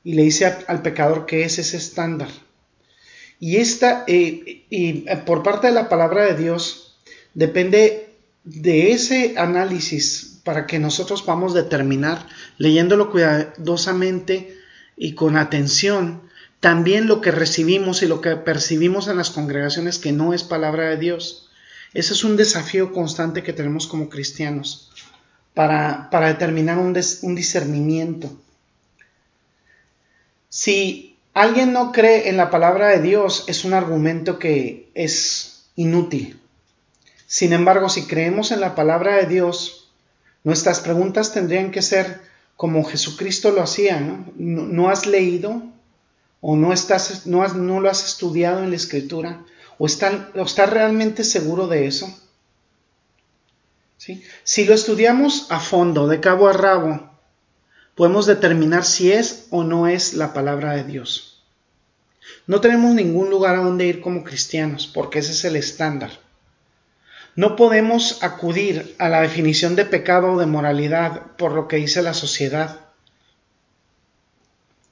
y 0.05 0.15
le 0.15 0.23
dice 0.23 0.47
al 0.67 0.83
pecador 0.83 1.27
que 1.27 1.45
es 1.45 1.59
ese 1.59 1.77
estándar. 1.77 2.29
Y 3.39 3.57
esta, 3.57 4.05
eh, 4.07 4.65
y 4.71 5.05
eh, 5.09 5.17
por 5.25 5.43
parte 5.43 5.67
de 5.67 5.73
la 5.73 5.89
palabra 5.89 6.25
de 6.25 6.41
Dios, 6.41 6.99
depende 7.35 8.15
de 8.45 8.93
ese 8.93 9.35
análisis 9.37 10.41
para 10.45 10.67
que 10.67 10.79
nosotros 10.79 11.23
podamos 11.23 11.53
determinar, 11.53 12.27
leyéndolo 12.57 13.11
cuidadosamente 13.11 14.57
y 14.97 15.15
con 15.15 15.37
atención, 15.37 16.23
también 16.61 17.07
lo 17.07 17.21
que 17.21 17.31
recibimos 17.31 18.03
y 18.03 18.07
lo 18.07 18.21
que 18.21 18.37
percibimos 18.37 19.09
en 19.09 19.17
las 19.17 19.31
congregaciones 19.31 19.99
que 19.99 20.13
no 20.13 20.33
es 20.33 20.43
palabra 20.43 20.89
de 20.89 20.97
Dios. 20.97 21.51
Ese 21.95 22.13
es 22.13 22.25
un 22.25 22.37
desafío 22.37 22.93
constante 22.93 23.43
que 23.43 23.53
tenemos 23.53 23.87
como 23.87 24.09
cristianos 24.09 24.91
para, 25.55 26.09
determinar 26.11 26.79
un, 26.79 26.99
un 27.23 27.35
discernimiento. 27.35 28.31
Si 30.49 31.17
alguien 31.35 31.73
no 31.73 31.93
cree 31.93 32.29
en 32.29 32.37
la 32.37 32.51
palabra 32.51 32.89
de 32.89 33.01
Dios, 33.01 33.45
es 33.47 33.65
un 33.65 33.75
argumento 33.75 34.39
que 34.39 34.91
es 34.95 35.69
inútil. 35.77 36.41
Sin 37.27 37.53
embargo, 37.53 37.89
si 37.89 38.07
creemos 38.07 38.53
en 38.53 38.61
la 38.61 38.75
palabra 38.75 39.17
de 39.17 39.27
Dios, 39.27 39.91
nuestras 40.45 40.81
preguntas 40.81 41.33
tendrían 41.33 41.71
que 41.71 41.83
ser 41.83 42.21
como 42.57 42.85
Jesucristo 42.85 43.51
lo 43.51 43.63
hacía, 43.63 44.01
¿no? 44.37 44.89
has 44.89 45.07
leído 45.07 45.63
o 46.41 46.57
no, 46.57 46.73
estás, 46.73 47.27
no, 47.27 47.47
no 47.49 47.81
lo 47.81 47.91
has 47.91 48.05
estudiado 48.05 48.63
en 48.63 48.71
la 48.71 48.77
escritura? 48.77 49.45
¿O 49.79 49.87
estás 49.87 50.71
realmente 50.71 51.25
seguro 51.25 51.67
de 51.67 51.87
eso? 51.87 52.09
¿Sí? 53.97 54.23
Si 54.45 54.65
lo 54.65 54.75
estudiamos 54.75 55.47
a 55.51 55.61
fondo, 55.61 56.07
de 56.07 56.21
cabo 56.21 56.49
a 56.49 56.53
rabo, 56.53 57.11
podemos 57.95 58.27
determinar 58.27 58.85
si 58.85 59.13
es 59.13 59.47
o 59.51 59.65
no 59.65 59.87
es 59.89 60.15
la 60.15 60.33
palabra 60.33 60.75
de 60.77 60.85
Dios. 60.85 61.45
No 62.47 62.61
tenemos 62.61 62.95
ningún 62.95 63.31
lugar 63.31 63.57
a 63.57 63.63
donde 63.63 63.87
ir 63.87 64.01
como 64.01 64.25
cristianos, 64.25 64.87
porque 64.87 65.19
ese 65.19 65.33
es 65.33 65.45
el 65.45 65.57
estándar. 65.57 66.11
No 67.35 67.57
podemos 67.57 68.23
acudir 68.23 68.95
a 68.99 69.09
la 69.09 69.21
definición 69.21 69.77
de 69.77 69.85
pecado 69.85 70.33
o 70.33 70.39
de 70.39 70.47
moralidad 70.47 71.37
por 71.37 71.53
lo 71.53 71.69
que 71.69 71.77
dice 71.77 72.03
la 72.03 72.15
sociedad, 72.15 72.86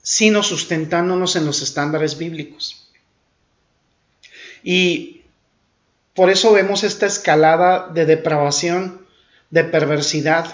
sino 0.05 0.43
sustentándonos 0.43 1.35
en 1.35 1.47
los 1.47 1.63
estándares 1.63 2.19
bíblicos. 2.19 2.91
Y 4.63 5.23
por 6.15 6.29
eso 6.29 6.53
vemos 6.53 6.85
esta 6.85 7.07
escalada 7.07 7.89
de 7.89 8.05
depravación, 8.05 9.07
de 9.49 9.65
perversidad, 9.65 10.47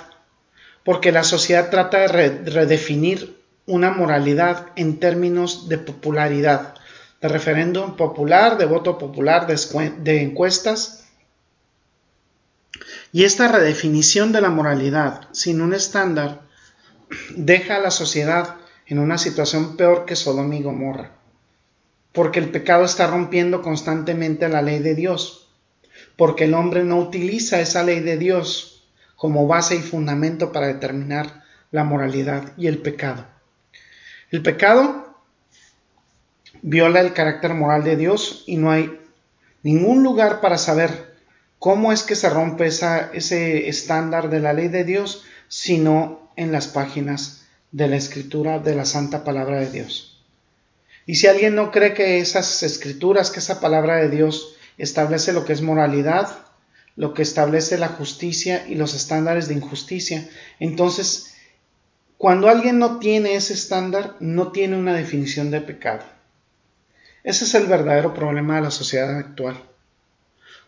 porque 0.84 1.10
la 1.10 1.24
sociedad 1.24 1.68
trata 1.68 1.98
de 1.98 2.06
redefinir 2.08 3.36
una 3.66 3.90
moralidad 3.90 4.68
en 4.76 5.00
términos 5.00 5.68
de 5.68 5.78
popularidad, 5.78 6.74
de 7.20 7.28
referéndum 7.28 7.96
popular, 7.96 8.56
de 8.56 8.66
voto 8.66 8.98
popular, 8.98 9.48
de, 9.48 10.22
encuestas. 10.22 11.08
Y 13.12 13.24
esta 13.24 13.48
redefinición 13.48 14.30
de 14.30 14.42
la 14.42 14.50
moralidad 14.50 15.28
sin 15.32 15.60
un 15.60 15.74
estándar 15.74 16.42
deja 17.34 17.76
a 17.76 17.80
la 17.80 17.90
sociedad 17.90 18.59
en 18.90 18.98
una 18.98 19.18
situación 19.18 19.76
peor 19.76 20.04
que 20.04 20.16
Sodoma 20.16 20.56
y 20.56 20.62
Gomorra, 20.64 21.12
porque 22.12 22.40
el 22.40 22.50
pecado 22.50 22.84
está 22.84 23.06
rompiendo 23.06 23.62
constantemente 23.62 24.48
la 24.48 24.62
ley 24.62 24.80
de 24.80 24.96
Dios, 24.96 25.48
porque 26.16 26.44
el 26.44 26.54
hombre 26.54 26.82
no 26.82 26.98
utiliza 26.98 27.60
esa 27.60 27.84
ley 27.84 28.00
de 28.00 28.18
Dios 28.18 28.90
como 29.14 29.46
base 29.46 29.76
y 29.76 29.78
fundamento 29.78 30.50
para 30.50 30.66
determinar 30.66 31.44
la 31.70 31.84
moralidad 31.84 32.52
y 32.56 32.66
el 32.66 32.78
pecado. 32.78 33.26
El 34.32 34.42
pecado 34.42 35.14
viola 36.60 37.00
el 37.00 37.12
carácter 37.12 37.54
moral 37.54 37.84
de 37.84 37.96
Dios 37.96 38.42
y 38.48 38.56
no 38.56 38.72
hay 38.72 39.00
ningún 39.62 40.02
lugar 40.02 40.40
para 40.40 40.58
saber 40.58 41.14
cómo 41.60 41.92
es 41.92 42.02
que 42.02 42.16
se 42.16 42.28
rompe 42.28 42.66
ese 42.66 43.68
estándar 43.68 44.30
de 44.30 44.40
la 44.40 44.52
ley 44.52 44.66
de 44.66 44.82
Dios, 44.82 45.24
sino 45.46 46.28
en 46.34 46.50
las 46.50 46.66
páginas 46.66 47.40
de 47.72 47.88
la 47.88 47.96
escritura 47.96 48.58
de 48.58 48.74
la 48.74 48.84
santa 48.84 49.24
palabra 49.24 49.60
de 49.60 49.70
Dios. 49.70 50.22
Y 51.06 51.16
si 51.16 51.26
alguien 51.26 51.54
no 51.54 51.70
cree 51.70 51.94
que 51.94 52.18
esas 52.18 52.62
escrituras, 52.62 53.30
que 53.30 53.40
esa 53.40 53.60
palabra 53.60 53.96
de 53.96 54.10
Dios 54.10 54.54
establece 54.78 55.32
lo 55.32 55.44
que 55.44 55.52
es 55.52 55.62
moralidad, 55.62 56.28
lo 56.96 57.14
que 57.14 57.22
establece 57.22 57.78
la 57.78 57.88
justicia 57.88 58.66
y 58.68 58.74
los 58.74 58.94
estándares 58.94 59.48
de 59.48 59.54
injusticia. 59.54 60.28
Entonces, 60.58 61.34
cuando 62.18 62.48
alguien 62.48 62.78
no 62.78 62.98
tiene 62.98 63.34
ese 63.34 63.54
estándar, 63.54 64.16
no 64.20 64.52
tiene 64.52 64.76
una 64.76 64.94
definición 64.94 65.50
de 65.50 65.60
pecado. 65.60 66.04
Ese 67.24 67.44
es 67.44 67.54
el 67.54 67.66
verdadero 67.66 68.14
problema 68.14 68.56
de 68.56 68.62
la 68.62 68.70
sociedad 68.70 69.16
actual. 69.16 69.62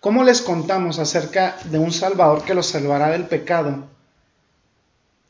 ¿Cómo 0.01 0.25
les 0.25 0.43
contamos 0.43 0.99
acerca 0.99 1.57
de 1.65 1.79
un 1.79 1.93
Salvador 1.93 2.45
que 2.45 2.55
los 2.55 2.67
salvará 2.67 3.11
del 3.11 3.27
pecado 3.27 3.92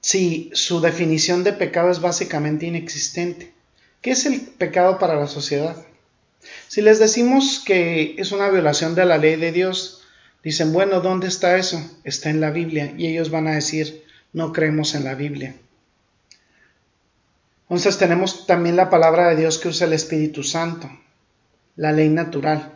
si 0.02 0.50
su 0.52 0.82
definición 0.82 1.44
de 1.44 1.54
pecado 1.54 1.90
es 1.90 2.00
básicamente 2.00 2.66
inexistente? 2.66 3.54
¿Qué 4.02 4.10
es 4.10 4.26
el 4.26 4.42
pecado 4.42 4.98
para 4.98 5.18
la 5.18 5.28
sociedad? 5.28 5.86
Si 6.68 6.82
les 6.82 6.98
decimos 6.98 7.62
que 7.64 8.16
es 8.18 8.32
una 8.32 8.50
violación 8.50 8.94
de 8.94 9.06
la 9.06 9.16
ley 9.16 9.36
de 9.36 9.52
Dios, 9.52 10.02
Dicen, 10.42 10.72
bueno, 10.72 11.00
¿dónde 11.00 11.28
está 11.28 11.56
eso? 11.56 11.80
Está 12.02 12.30
en 12.30 12.40
la 12.40 12.50
Biblia. 12.50 12.94
Y 12.96 13.06
ellos 13.06 13.30
van 13.30 13.46
a 13.46 13.54
decir, 13.54 14.04
no 14.32 14.52
creemos 14.52 14.94
en 14.94 15.04
la 15.04 15.14
Biblia. 15.14 15.54
Entonces 17.62 17.96
tenemos 17.96 18.46
también 18.46 18.76
la 18.76 18.90
palabra 18.90 19.28
de 19.28 19.36
Dios 19.36 19.58
que 19.58 19.68
usa 19.68 19.86
el 19.86 19.92
Espíritu 19.92 20.42
Santo, 20.42 20.90
la 21.76 21.92
ley 21.92 22.08
natural, 22.08 22.72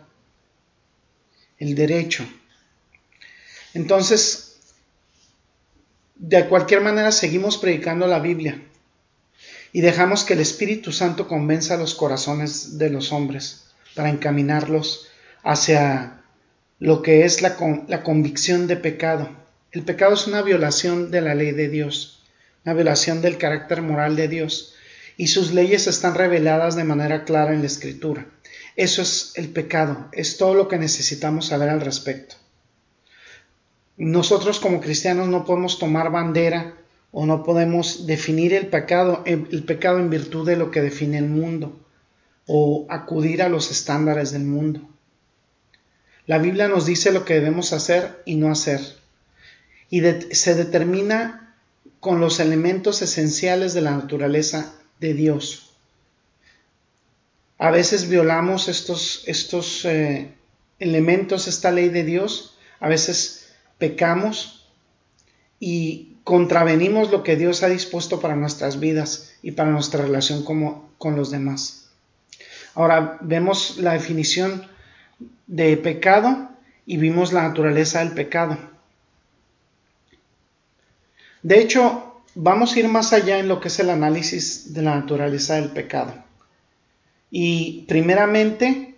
el 1.58 1.74
derecho. 1.74 2.26
Entonces, 3.74 4.45
de 6.16 6.46
cualquier 6.48 6.80
manera 6.80 7.12
seguimos 7.12 7.58
predicando 7.58 8.06
la 8.06 8.18
Biblia 8.18 8.62
y 9.72 9.82
dejamos 9.82 10.24
que 10.24 10.32
el 10.32 10.40
Espíritu 10.40 10.90
Santo 10.92 11.28
convenza 11.28 11.76
los 11.76 11.94
corazones 11.94 12.78
de 12.78 12.88
los 12.88 13.12
hombres 13.12 13.66
para 13.94 14.08
encaminarlos 14.08 15.08
hacia 15.42 16.22
lo 16.78 17.02
que 17.02 17.24
es 17.24 17.42
la, 17.42 17.56
la 17.88 18.02
convicción 18.02 18.66
de 18.66 18.76
pecado. 18.76 19.28
El 19.72 19.82
pecado 19.82 20.14
es 20.14 20.26
una 20.26 20.42
violación 20.42 21.10
de 21.10 21.20
la 21.20 21.34
ley 21.34 21.52
de 21.52 21.68
Dios, 21.68 22.22
una 22.64 22.74
violación 22.74 23.20
del 23.20 23.36
carácter 23.36 23.82
moral 23.82 24.16
de 24.16 24.28
Dios, 24.28 24.74
y 25.18 25.28
sus 25.28 25.52
leyes 25.52 25.86
están 25.86 26.14
reveladas 26.14 26.76
de 26.76 26.84
manera 26.84 27.24
clara 27.24 27.52
en 27.52 27.60
la 27.60 27.66
Escritura. 27.66 28.26
Eso 28.76 29.02
es 29.02 29.32
el 29.36 29.48
pecado, 29.48 30.08
es 30.12 30.36
todo 30.36 30.54
lo 30.54 30.68
que 30.68 30.78
necesitamos 30.78 31.46
saber 31.46 31.68
al 31.68 31.80
respecto. 31.80 32.36
Nosotros 33.96 34.60
como 34.60 34.80
cristianos 34.80 35.28
no 35.28 35.44
podemos 35.44 35.78
tomar 35.78 36.10
bandera 36.10 36.74
o 37.12 37.24
no 37.24 37.42
podemos 37.42 38.06
definir 38.06 38.52
el 38.52 38.66
pecado, 38.66 39.22
el 39.24 39.64
pecado 39.64 39.98
en 39.98 40.10
virtud 40.10 40.46
de 40.46 40.56
lo 40.56 40.70
que 40.70 40.82
define 40.82 41.18
el 41.18 41.28
mundo 41.28 41.80
o 42.46 42.86
acudir 42.88 43.42
a 43.42 43.48
los 43.48 43.70
estándares 43.70 44.32
del 44.32 44.44
mundo. 44.44 44.80
La 46.26 46.38
Biblia 46.38 46.68
nos 46.68 46.86
dice 46.86 47.12
lo 47.12 47.24
que 47.24 47.34
debemos 47.34 47.72
hacer 47.72 48.22
y 48.24 48.34
no 48.36 48.50
hacer. 48.50 48.80
Y 49.88 50.02
se 50.32 50.54
determina 50.54 51.54
con 52.00 52.20
los 52.20 52.40
elementos 52.40 53.00
esenciales 53.02 53.74
de 53.74 53.80
la 53.80 53.92
naturaleza 53.92 54.74
de 55.00 55.14
Dios. 55.14 55.70
A 57.58 57.70
veces 57.70 58.08
violamos 58.08 58.68
estos, 58.68 59.22
estos 59.26 59.84
eh, 59.84 60.32
elementos, 60.78 61.48
esta 61.48 61.70
ley 61.70 61.88
de 61.88 62.04
Dios, 62.04 62.56
a 62.80 62.88
veces 62.88 63.45
pecamos 63.78 64.70
y 65.60 66.16
contravenimos 66.24 67.10
lo 67.10 67.22
que 67.22 67.36
Dios 67.36 67.62
ha 67.62 67.68
dispuesto 67.68 68.20
para 68.20 68.36
nuestras 68.36 68.80
vidas 68.80 69.34
y 69.42 69.52
para 69.52 69.70
nuestra 69.70 70.02
relación 70.02 70.44
como, 70.44 70.90
con 70.98 71.16
los 71.16 71.30
demás. 71.30 71.90
Ahora 72.74 73.18
vemos 73.20 73.78
la 73.78 73.92
definición 73.92 74.66
de 75.46 75.76
pecado 75.76 76.50
y 76.84 76.96
vimos 76.96 77.32
la 77.32 77.42
naturaleza 77.42 78.00
del 78.00 78.12
pecado. 78.12 78.58
De 81.42 81.60
hecho, 81.60 82.22
vamos 82.34 82.74
a 82.74 82.80
ir 82.80 82.88
más 82.88 83.12
allá 83.12 83.38
en 83.38 83.48
lo 83.48 83.60
que 83.60 83.68
es 83.68 83.78
el 83.78 83.90
análisis 83.90 84.74
de 84.74 84.82
la 84.82 84.96
naturaleza 84.96 85.54
del 85.54 85.70
pecado. 85.70 86.12
Y 87.30 87.84
primeramente, 87.86 88.95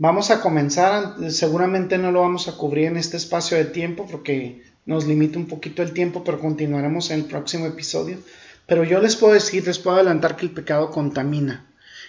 vamos 0.00 0.30
a 0.30 0.40
comenzar, 0.40 1.16
seguramente 1.28 1.98
no 1.98 2.10
lo 2.10 2.22
vamos 2.22 2.48
a 2.48 2.56
cubrir 2.56 2.86
en 2.86 2.96
este 2.96 3.18
espacio 3.18 3.58
de 3.58 3.66
tiempo 3.66 4.06
porque 4.10 4.62
nos 4.86 5.06
limita 5.06 5.38
un 5.38 5.46
poquito 5.46 5.82
el 5.82 5.92
tiempo, 5.92 6.24
pero 6.24 6.40
continuaremos 6.40 7.10
en 7.10 7.20
el 7.20 7.26
próximo 7.26 7.66
episodio. 7.66 8.18
Pero 8.66 8.82
yo 8.82 8.98
les 9.00 9.14
puedo 9.14 9.34
decir, 9.34 9.66
les 9.66 9.78
puedo 9.78 9.96
adelantar 9.96 10.36
que 10.36 10.46
el 10.46 10.52
pecado 10.52 10.90
contamina. 10.90 11.66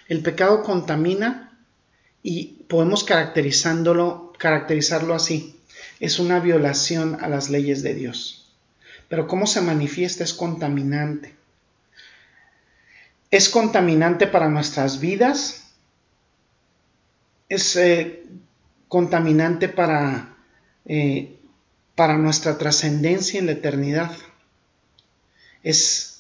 El 0.08 0.22
pecado 0.22 0.64
contamina 0.64 1.60
y 2.24 2.64
podemos 2.70 3.04
caracterizándolo, 3.04 4.32
caracterizarlo 4.38 5.14
así. 5.14 5.60
Es 6.00 6.18
una 6.18 6.40
violación 6.40 7.18
a 7.20 7.28
las 7.28 7.50
leyes 7.50 7.84
de 7.84 7.94
Dios. 7.94 8.56
Pero 9.10 9.28
cómo 9.28 9.48
se 9.48 9.60
manifiesta 9.60 10.24
es 10.24 10.34
contaminante. 10.34 11.36
Es 13.32 13.50
contaminante 13.50 14.28
para 14.28 14.48
nuestras 14.48 15.02
vidas. 15.02 15.61
Es 17.52 17.76
eh, 17.76 18.24
contaminante 18.88 19.68
para, 19.68 20.38
eh, 20.86 21.38
para 21.96 22.18
nuestra 22.18 22.58
trascendencia 22.58 23.40
en 23.40 23.48
la 23.48 23.52
eternidad. 23.54 24.12
Es 25.64 26.12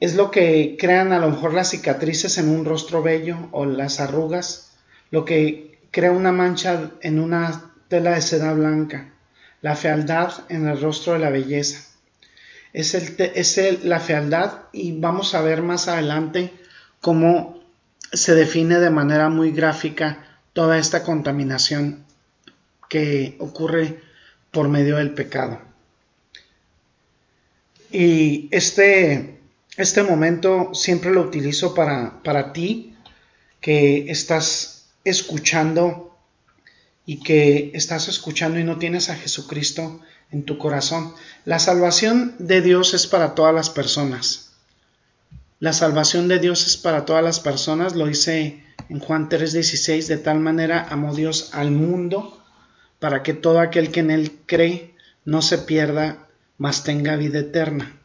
es 0.00 0.14
lo 0.14 0.30
que 0.30 0.76
crean 0.78 1.12
a 1.12 1.18
lo 1.18 1.30
mejor 1.30 1.54
las 1.54 1.70
cicatrices 1.70 2.38
en 2.38 2.48
un 2.48 2.64
rostro 2.64 3.02
bello 3.02 3.48
o 3.50 3.64
las 3.64 3.98
arrugas, 3.98 4.76
lo 5.10 5.24
que 5.24 5.80
crea 5.90 6.12
una 6.12 6.30
mancha 6.30 6.92
en 7.00 7.18
una 7.18 7.72
tela 7.88 8.12
de 8.12 8.22
seda 8.22 8.52
blanca, 8.52 9.12
la 9.60 9.74
fealdad 9.74 10.32
en 10.50 10.68
el 10.68 10.80
rostro 10.80 11.14
de 11.14 11.18
la 11.18 11.30
belleza. 11.30 11.84
Es, 12.72 12.94
el, 12.94 13.80
la 13.88 13.98
fealdad 13.98 14.66
y 14.72 15.00
vamos 15.00 15.34
a 15.34 15.42
ver 15.42 15.62
más 15.62 15.88
adelante 15.88 16.52
cómo 17.00 17.57
se 18.12 18.34
define 18.34 18.78
de 18.78 18.90
manera 18.90 19.28
muy 19.28 19.50
gráfica 19.52 20.24
toda 20.52 20.78
esta 20.78 21.02
contaminación 21.02 22.04
que 22.88 23.36
ocurre 23.38 24.00
por 24.50 24.68
medio 24.68 24.96
del 24.96 25.12
pecado. 25.12 25.60
Y 27.90 28.48
este 28.50 29.38
este 29.78 30.02
momento 30.02 30.70
siempre 30.74 31.12
lo 31.12 31.22
utilizo 31.22 31.72
para, 31.72 32.20
para 32.24 32.52
ti 32.52 32.96
que 33.60 34.10
estás 34.10 34.86
escuchando 35.04 36.18
y 37.06 37.20
que 37.20 37.70
estás 37.74 38.08
escuchando 38.08 38.58
y 38.58 38.64
no 38.64 38.78
tienes 38.78 39.08
a 39.08 39.14
Jesucristo 39.14 40.00
en 40.32 40.42
tu 40.42 40.58
corazón. 40.58 41.14
La 41.44 41.60
salvación 41.60 42.34
de 42.40 42.60
Dios 42.60 42.92
es 42.92 43.06
para 43.06 43.36
todas 43.36 43.54
las 43.54 43.70
personas. 43.70 44.47
La 45.60 45.72
salvación 45.72 46.28
de 46.28 46.38
Dios 46.38 46.66
es 46.68 46.76
para 46.76 47.04
todas 47.04 47.24
las 47.24 47.40
personas, 47.40 47.96
lo 47.96 48.06
dice 48.06 48.62
en 48.88 49.00
Juan 49.00 49.28
3:16, 49.28 50.06
de 50.06 50.16
tal 50.16 50.38
manera 50.38 50.86
amó 50.88 51.12
Dios 51.14 51.50
al 51.52 51.72
mundo 51.72 52.40
para 53.00 53.24
que 53.24 53.34
todo 53.34 53.58
aquel 53.58 53.90
que 53.90 54.00
en 54.00 54.12
él 54.12 54.38
cree 54.46 54.94
no 55.24 55.42
se 55.42 55.58
pierda, 55.58 56.28
mas 56.58 56.84
tenga 56.84 57.16
vida 57.16 57.40
eterna. 57.40 57.96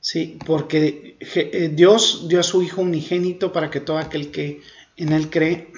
Sí, 0.00 0.38
porque 0.46 1.16
eh, 1.20 1.70
Dios 1.72 2.26
dio 2.28 2.40
a 2.40 2.44
su 2.44 2.62
Hijo 2.62 2.82
unigénito 2.82 3.52
para 3.52 3.70
que 3.70 3.80
todo 3.80 3.98
aquel 3.98 4.32
que 4.32 4.60
en 4.96 5.12
él 5.12 5.30
cree 5.30 5.72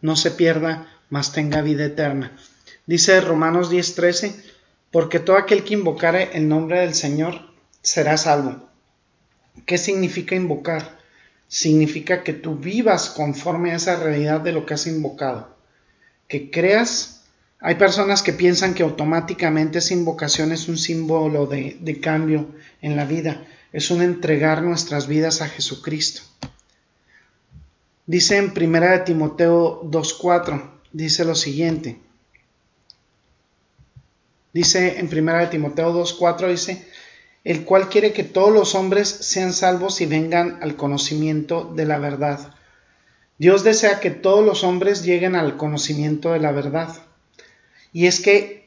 no 0.00 0.14
se 0.14 0.30
pierda, 0.30 0.88
mas 1.10 1.32
tenga 1.32 1.62
vida 1.62 1.84
eterna. 1.84 2.36
Dice 2.86 3.20
Romanos 3.20 3.72
10:13, 3.72 4.34
porque 4.92 5.18
todo 5.18 5.36
aquel 5.36 5.64
que 5.64 5.74
invocare 5.74 6.30
el 6.34 6.48
nombre 6.48 6.80
del 6.80 6.94
Señor 6.94 7.40
será 7.80 8.16
salvo. 8.16 8.71
¿Qué 9.66 9.78
significa 9.78 10.34
invocar? 10.34 10.98
Significa 11.48 12.22
que 12.22 12.32
tú 12.32 12.56
vivas 12.56 13.10
conforme 13.10 13.72
a 13.72 13.76
esa 13.76 13.96
realidad 13.96 14.40
de 14.40 14.52
lo 14.52 14.64
que 14.66 14.74
has 14.74 14.86
invocado. 14.86 15.56
Que 16.28 16.50
creas. 16.50 17.24
Hay 17.60 17.76
personas 17.76 18.22
que 18.22 18.32
piensan 18.32 18.74
que 18.74 18.82
automáticamente 18.82 19.78
esa 19.78 19.94
invocación 19.94 20.52
es 20.52 20.68
un 20.68 20.78
símbolo 20.78 21.46
de, 21.46 22.00
cambio 22.00 22.48
en 22.80 22.96
la 22.96 23.04
vida 23.04 23.46
es 23.72 23.90
un 23.90 24.02
entregar 24.02 24.62
nuestras 24.62 25.06
vidas 25.06 25.40
a 25.40 25.48
Jesucristo. 25.48 26.22
Dice 28.06 28.36
en 28.36 28.52
1 28.54 29.04
Timoteo 29.04 29.82
2.4, 29.84 30.70
dice 30.92 31.24
lo 31.24 31.34
siguiente. 31.34 31.98
Dice 34.52 34.98
en 34.98 35.06
1 35.06 35.48
Timoteo 35.48 35.94
2.4, 35.94 36.50
dice, 36.50 36.86
el 37.44 37.64
cual 37.64 37.88
quiere 37.88 38.12
que 38.12 38.24
todos 38.24 38.52
los 38.52 38.74
hombres 38.74 39.08
sean 39.08 39.52
salvos 39.52 40.00
y 40.00 40.06
vengan 40.06 40.58
al 40.62 40.76
conocimiento 40.76 41.72
de 41.74 41.86
la 41.86 41.98
verdad. 41.98 42.54
Dios 43.38 43.64
desea 43.64 43.98
que 43.98 44.10
todos 44.10 44.44
los 44.44 44.62
hombres 44.62 45.02
lleguen 45.02 45.34
al 45.34 45.56
conocimiento 45.56 46.32
de 46.32 46.38
la 46.38 46.52
verdad. 46.52 46.94
Y 47.92 48.06
es 48.06 48.20
que 48.20 48.62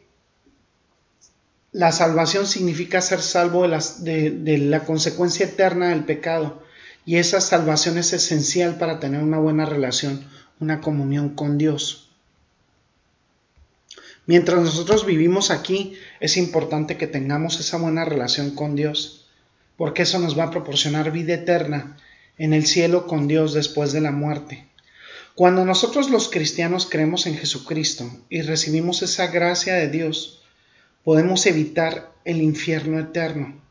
la 1.72 1.92
salvación 1.92 2.48
significa 2.48 3.02
ser 3.02 3.22
salvo 3.22 3.68
de, 3.68 4.58
la 4.60 4.86
consecuencia 4.86 5.46
eterna 5.46 5.90
del 5.90 6.06
pecado. 6.06 6.64
Y 7.06 7.18
esa 7.18 7.42
salvación 7.42 7.98
es 7.98 8.14
esencial 8.14 8.78
para 8.78 9.00
tener 9.00 9.22
una 9.22 9.40
buena 9.40 9.66
relación, 9.66 10.26
una 10.60 10.82
comunión 10.82 11.30
con 11.30 11.58
Dios. 11.58 12.05
Mientras 14.28 14.60
nosotros 14.62 15.06
vivimos 15.06 15.52
aquí, 15.52 15.98
es 16.20 16.38
importante 16.38 16.98
que 16.98 17.08
tengamos 17.08 17.60
esa 17.60 17.78
buena 17.78 18.06
relación 18.06 18.52
con 18.52 18.76
Dios, 18.76 19.28
porque 19.78 20.04
eso 20.04 20.20
nos 20.20 20.38
va 20.38 20.46
a 20.46 20.52
proporcionar 20.52 21.12
vida 21.12 21.36
eterna 21.36 21.98
en 22.38 22.54
el 22.54 22.66
cielo 22.66 23.06
con 23.08 23.28
Dios 23.28 23.54
después 23.54 23.92
de 23.92 24.02
la 24.02 24.12
muerte. 24.12 24.66
Cuando 25.36 25.66
nosotros 25.66 26.10
los 26.10 26.30
cristianos 26.30 26.88
creemos 26.90 27.28
en 27.28 27.38
Jesucristo 27.38 28.10
y 28.30 28.42
recibimos 28.42 29.02
esa 29.02 29.28
gracia 29.28 29.76
de 29.76 29.90
Dios, 29.90 30.42
podemos 31.04 31.46
evitar 31.46 32.12
el 32.24 32.42
infierno 32.42 33.00
eterno. 33.00 33.62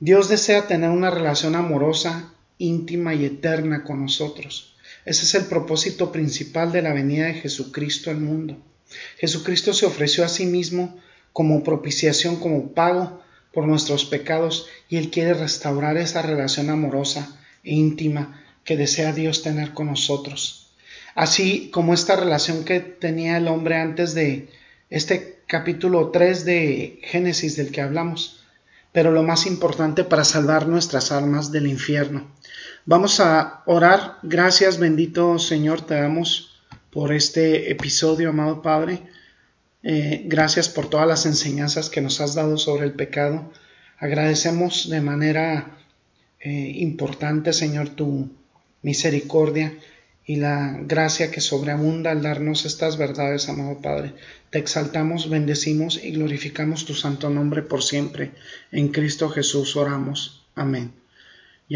Dios 0.00 0.28
desea 0.28 0.66
tener 0.66 0.90
una 0.90 1.10
relación 1.10 1.56
amorosa, 1.56 2.32
íntima 2.58 3.14
y 3.14 3.24
eterna 3.24 3.84
con 3.84 4.00
nosotros. 4.00 4.74
Ese 5.04 5.24
es 5.24 5.34
el 5.34 5.44
propósito 5.44 6.10
principal 6.10 6.72
de 6.72 6.82
la 6.82 6.92
venida 6.92 7.26
de 7.26 7.34
Jesucristo 7.34 8.10
al 8.10 8.18
mundo. 8.18 8.56
Jesucristo 9.18 9.72
se 9.72 9.86
ofreció 9.86 10.24
a 10.24 10.28
sí 10.28 10.46
mismo 10.46 10.98
como 11.32 11.62
propiciación, 11.62 12.36
como 12.36 12.72
pago 12.72 13.22
por 13.52 13.66
nuestros 13.66 14.04
pecados 14.04 14.66
y 14.88 14.96
Él 14.96 15.10
quiere 15.10 15.34
restaurar 15.34 15.96
esa 15.96 16.22
relación 16.22 16.70
amorosa 16.70 17.38
e 17.64 17.74
íntima 17.74 18.40
que 18.64 18.76
desea 18.76 19.12
Dios 19.12 19.42
tener 19.42 19.72
con 19.72 19.86
nosotros. 19.86 20.70
Así 21.14 21.70
como 21.70 21.94
esta 21.94 22.16
relación 22.16 22.64
que 22.64 22.80
tenía 22.80 23.36
el 23.36 23.48
hombre 23.48 23.76
antes 23.76 24.14
de 24.14 24.48
este 24.88 25.40
capítulo 25.46 26.10
3 26.10 26.44
de 26.44 27.00
Génesis 27.02 27.56
del 27.56 27.70
que 27.70 27.82
hablamos, 27.82 28.40
pero 28.92 29.10
lo 29.10 29.22
más 29.22 29.46
importante 29.46 30.04
para 30.04 30.24
salvar 30.24 30.66
nuestras 30.66 31.12
almas 31.12 31.50
del 31.50 31.66
infierno. 31.66 32.30
Vamos 32.84 33.20
a 33.20 33.62
orar. 33.66 34.18
Gracias, 34.22 34.78
bendito 34.78 35.38
Señor, 35.38 35.82
te 35.82 35.94
damos 35.94 36.51
por 36.92 37.12
este 37.12 37.70
episodio, 37.70 38.28
amado 38.28 38.60
Padre. 38.60 39.00
Eh, 39.82 40.22
gracias 40.26 40.68
por 40.68 40.88
todas 40.88 41.08
las 41.08 41.26
enseñanzas 41.26 41.88
que 41.88 42.02
nos 42.02 42.20
has 42.20 42.34
dado 42.34 42.58
sobre 42.58 42.84
el 42.84 42.92
pecado. 42.92 43.50
Agradecemos 43.98 44.90
de 44.90 45.00
manera 45.00 45.78
eh, 46.40 46.72
importante, 46.76 47.52
Señor, 47.52 47.88
tu 47.90 48.30
misericordia 48.82 49.74
y 50.24 50.36
la 50.36 50.78
gracia 50.82 51.30
que 51.30 51.40
sobreabunda 51.40 52.10
al 52.10 52.22
darnos 52.22 52.66
estas 52.66 52.98
verdades, 52.98 53.48
amado 53.48 53.80
Padre. 53.80 54.14
Te 54.50 54.58
exaltamos, 54.58 55.30
bendecimos 55.30 55.98
y 56.02 56.12
glorificamos 56.12 56.84
tu 56.84 56.94
santo 56.94 57.30
nombre 57.30 57.62
por 57.62 57.82
siempre. 57.82 58.32
En 58.70 58.88
Cristo 58.88 59.30
Jesús 59.30 59.76
oramos. 59.76 60.44
Amén. 60.54 61.01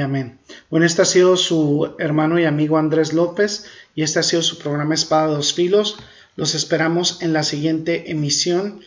Amén. 0.01 0.39
Bueno, 0.71 0.85
este 0.85 1.03
ha 1.03 1.07
sido 1.07 1.37
su 1.37 1.95
hermano 1.99 2.39
y 2.39 2.45
amigo 2.45 2.79
Andrés 2.79 3.13
López 3.13 3.67
y 3.95 4.03
este 4.03 4.19
ha 4.19 4.23
sido 4.23 4.43
su 4.43 4.59
programa 4.59 4.95
Espada 4.95 5.29
de 5.29 5.35
dos 5.35 5.55
Filos. 5.55 5.99
Los 6.37 6.55
esperamos 6.55 7.23
en 7.23 7.33
la 7.33 7.43
siguiente 7.43 8.11
emisión. 8.11 8.81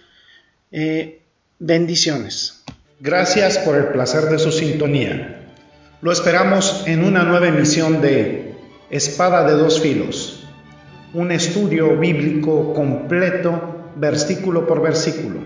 Eh, 0.72 1.22
bendiciones. 1.58 2.64
Gracias 3.00 3.58
por 3.60 3.76
el 3.76 3.88
placer 3.88 4.26
de 4.26 4.40
su 4.40 4.52
sintonía. 4.52 5.54
Lo 6.02 6.12
esperamos 6.12 6.84
en 6.86 7.04
una 7.04 7.24
nueva 7.24 7.48
emisión 7.48 8.02
de 8.02 8.56
Espada 8.90 9.46
de 9.48 9.54
dos 9.54 9.82
filos. 9.82 10.44
Un 11.14 11.32
estudio 11.32 11.98
bíblico 11.98 12.74
completo, 12.74 13.92
versículo 13.96 14.66
por 14.68 14.82
versículo. 14.82 15.40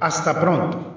Hasta 0.00 0.40
pronto. 0.40 0.89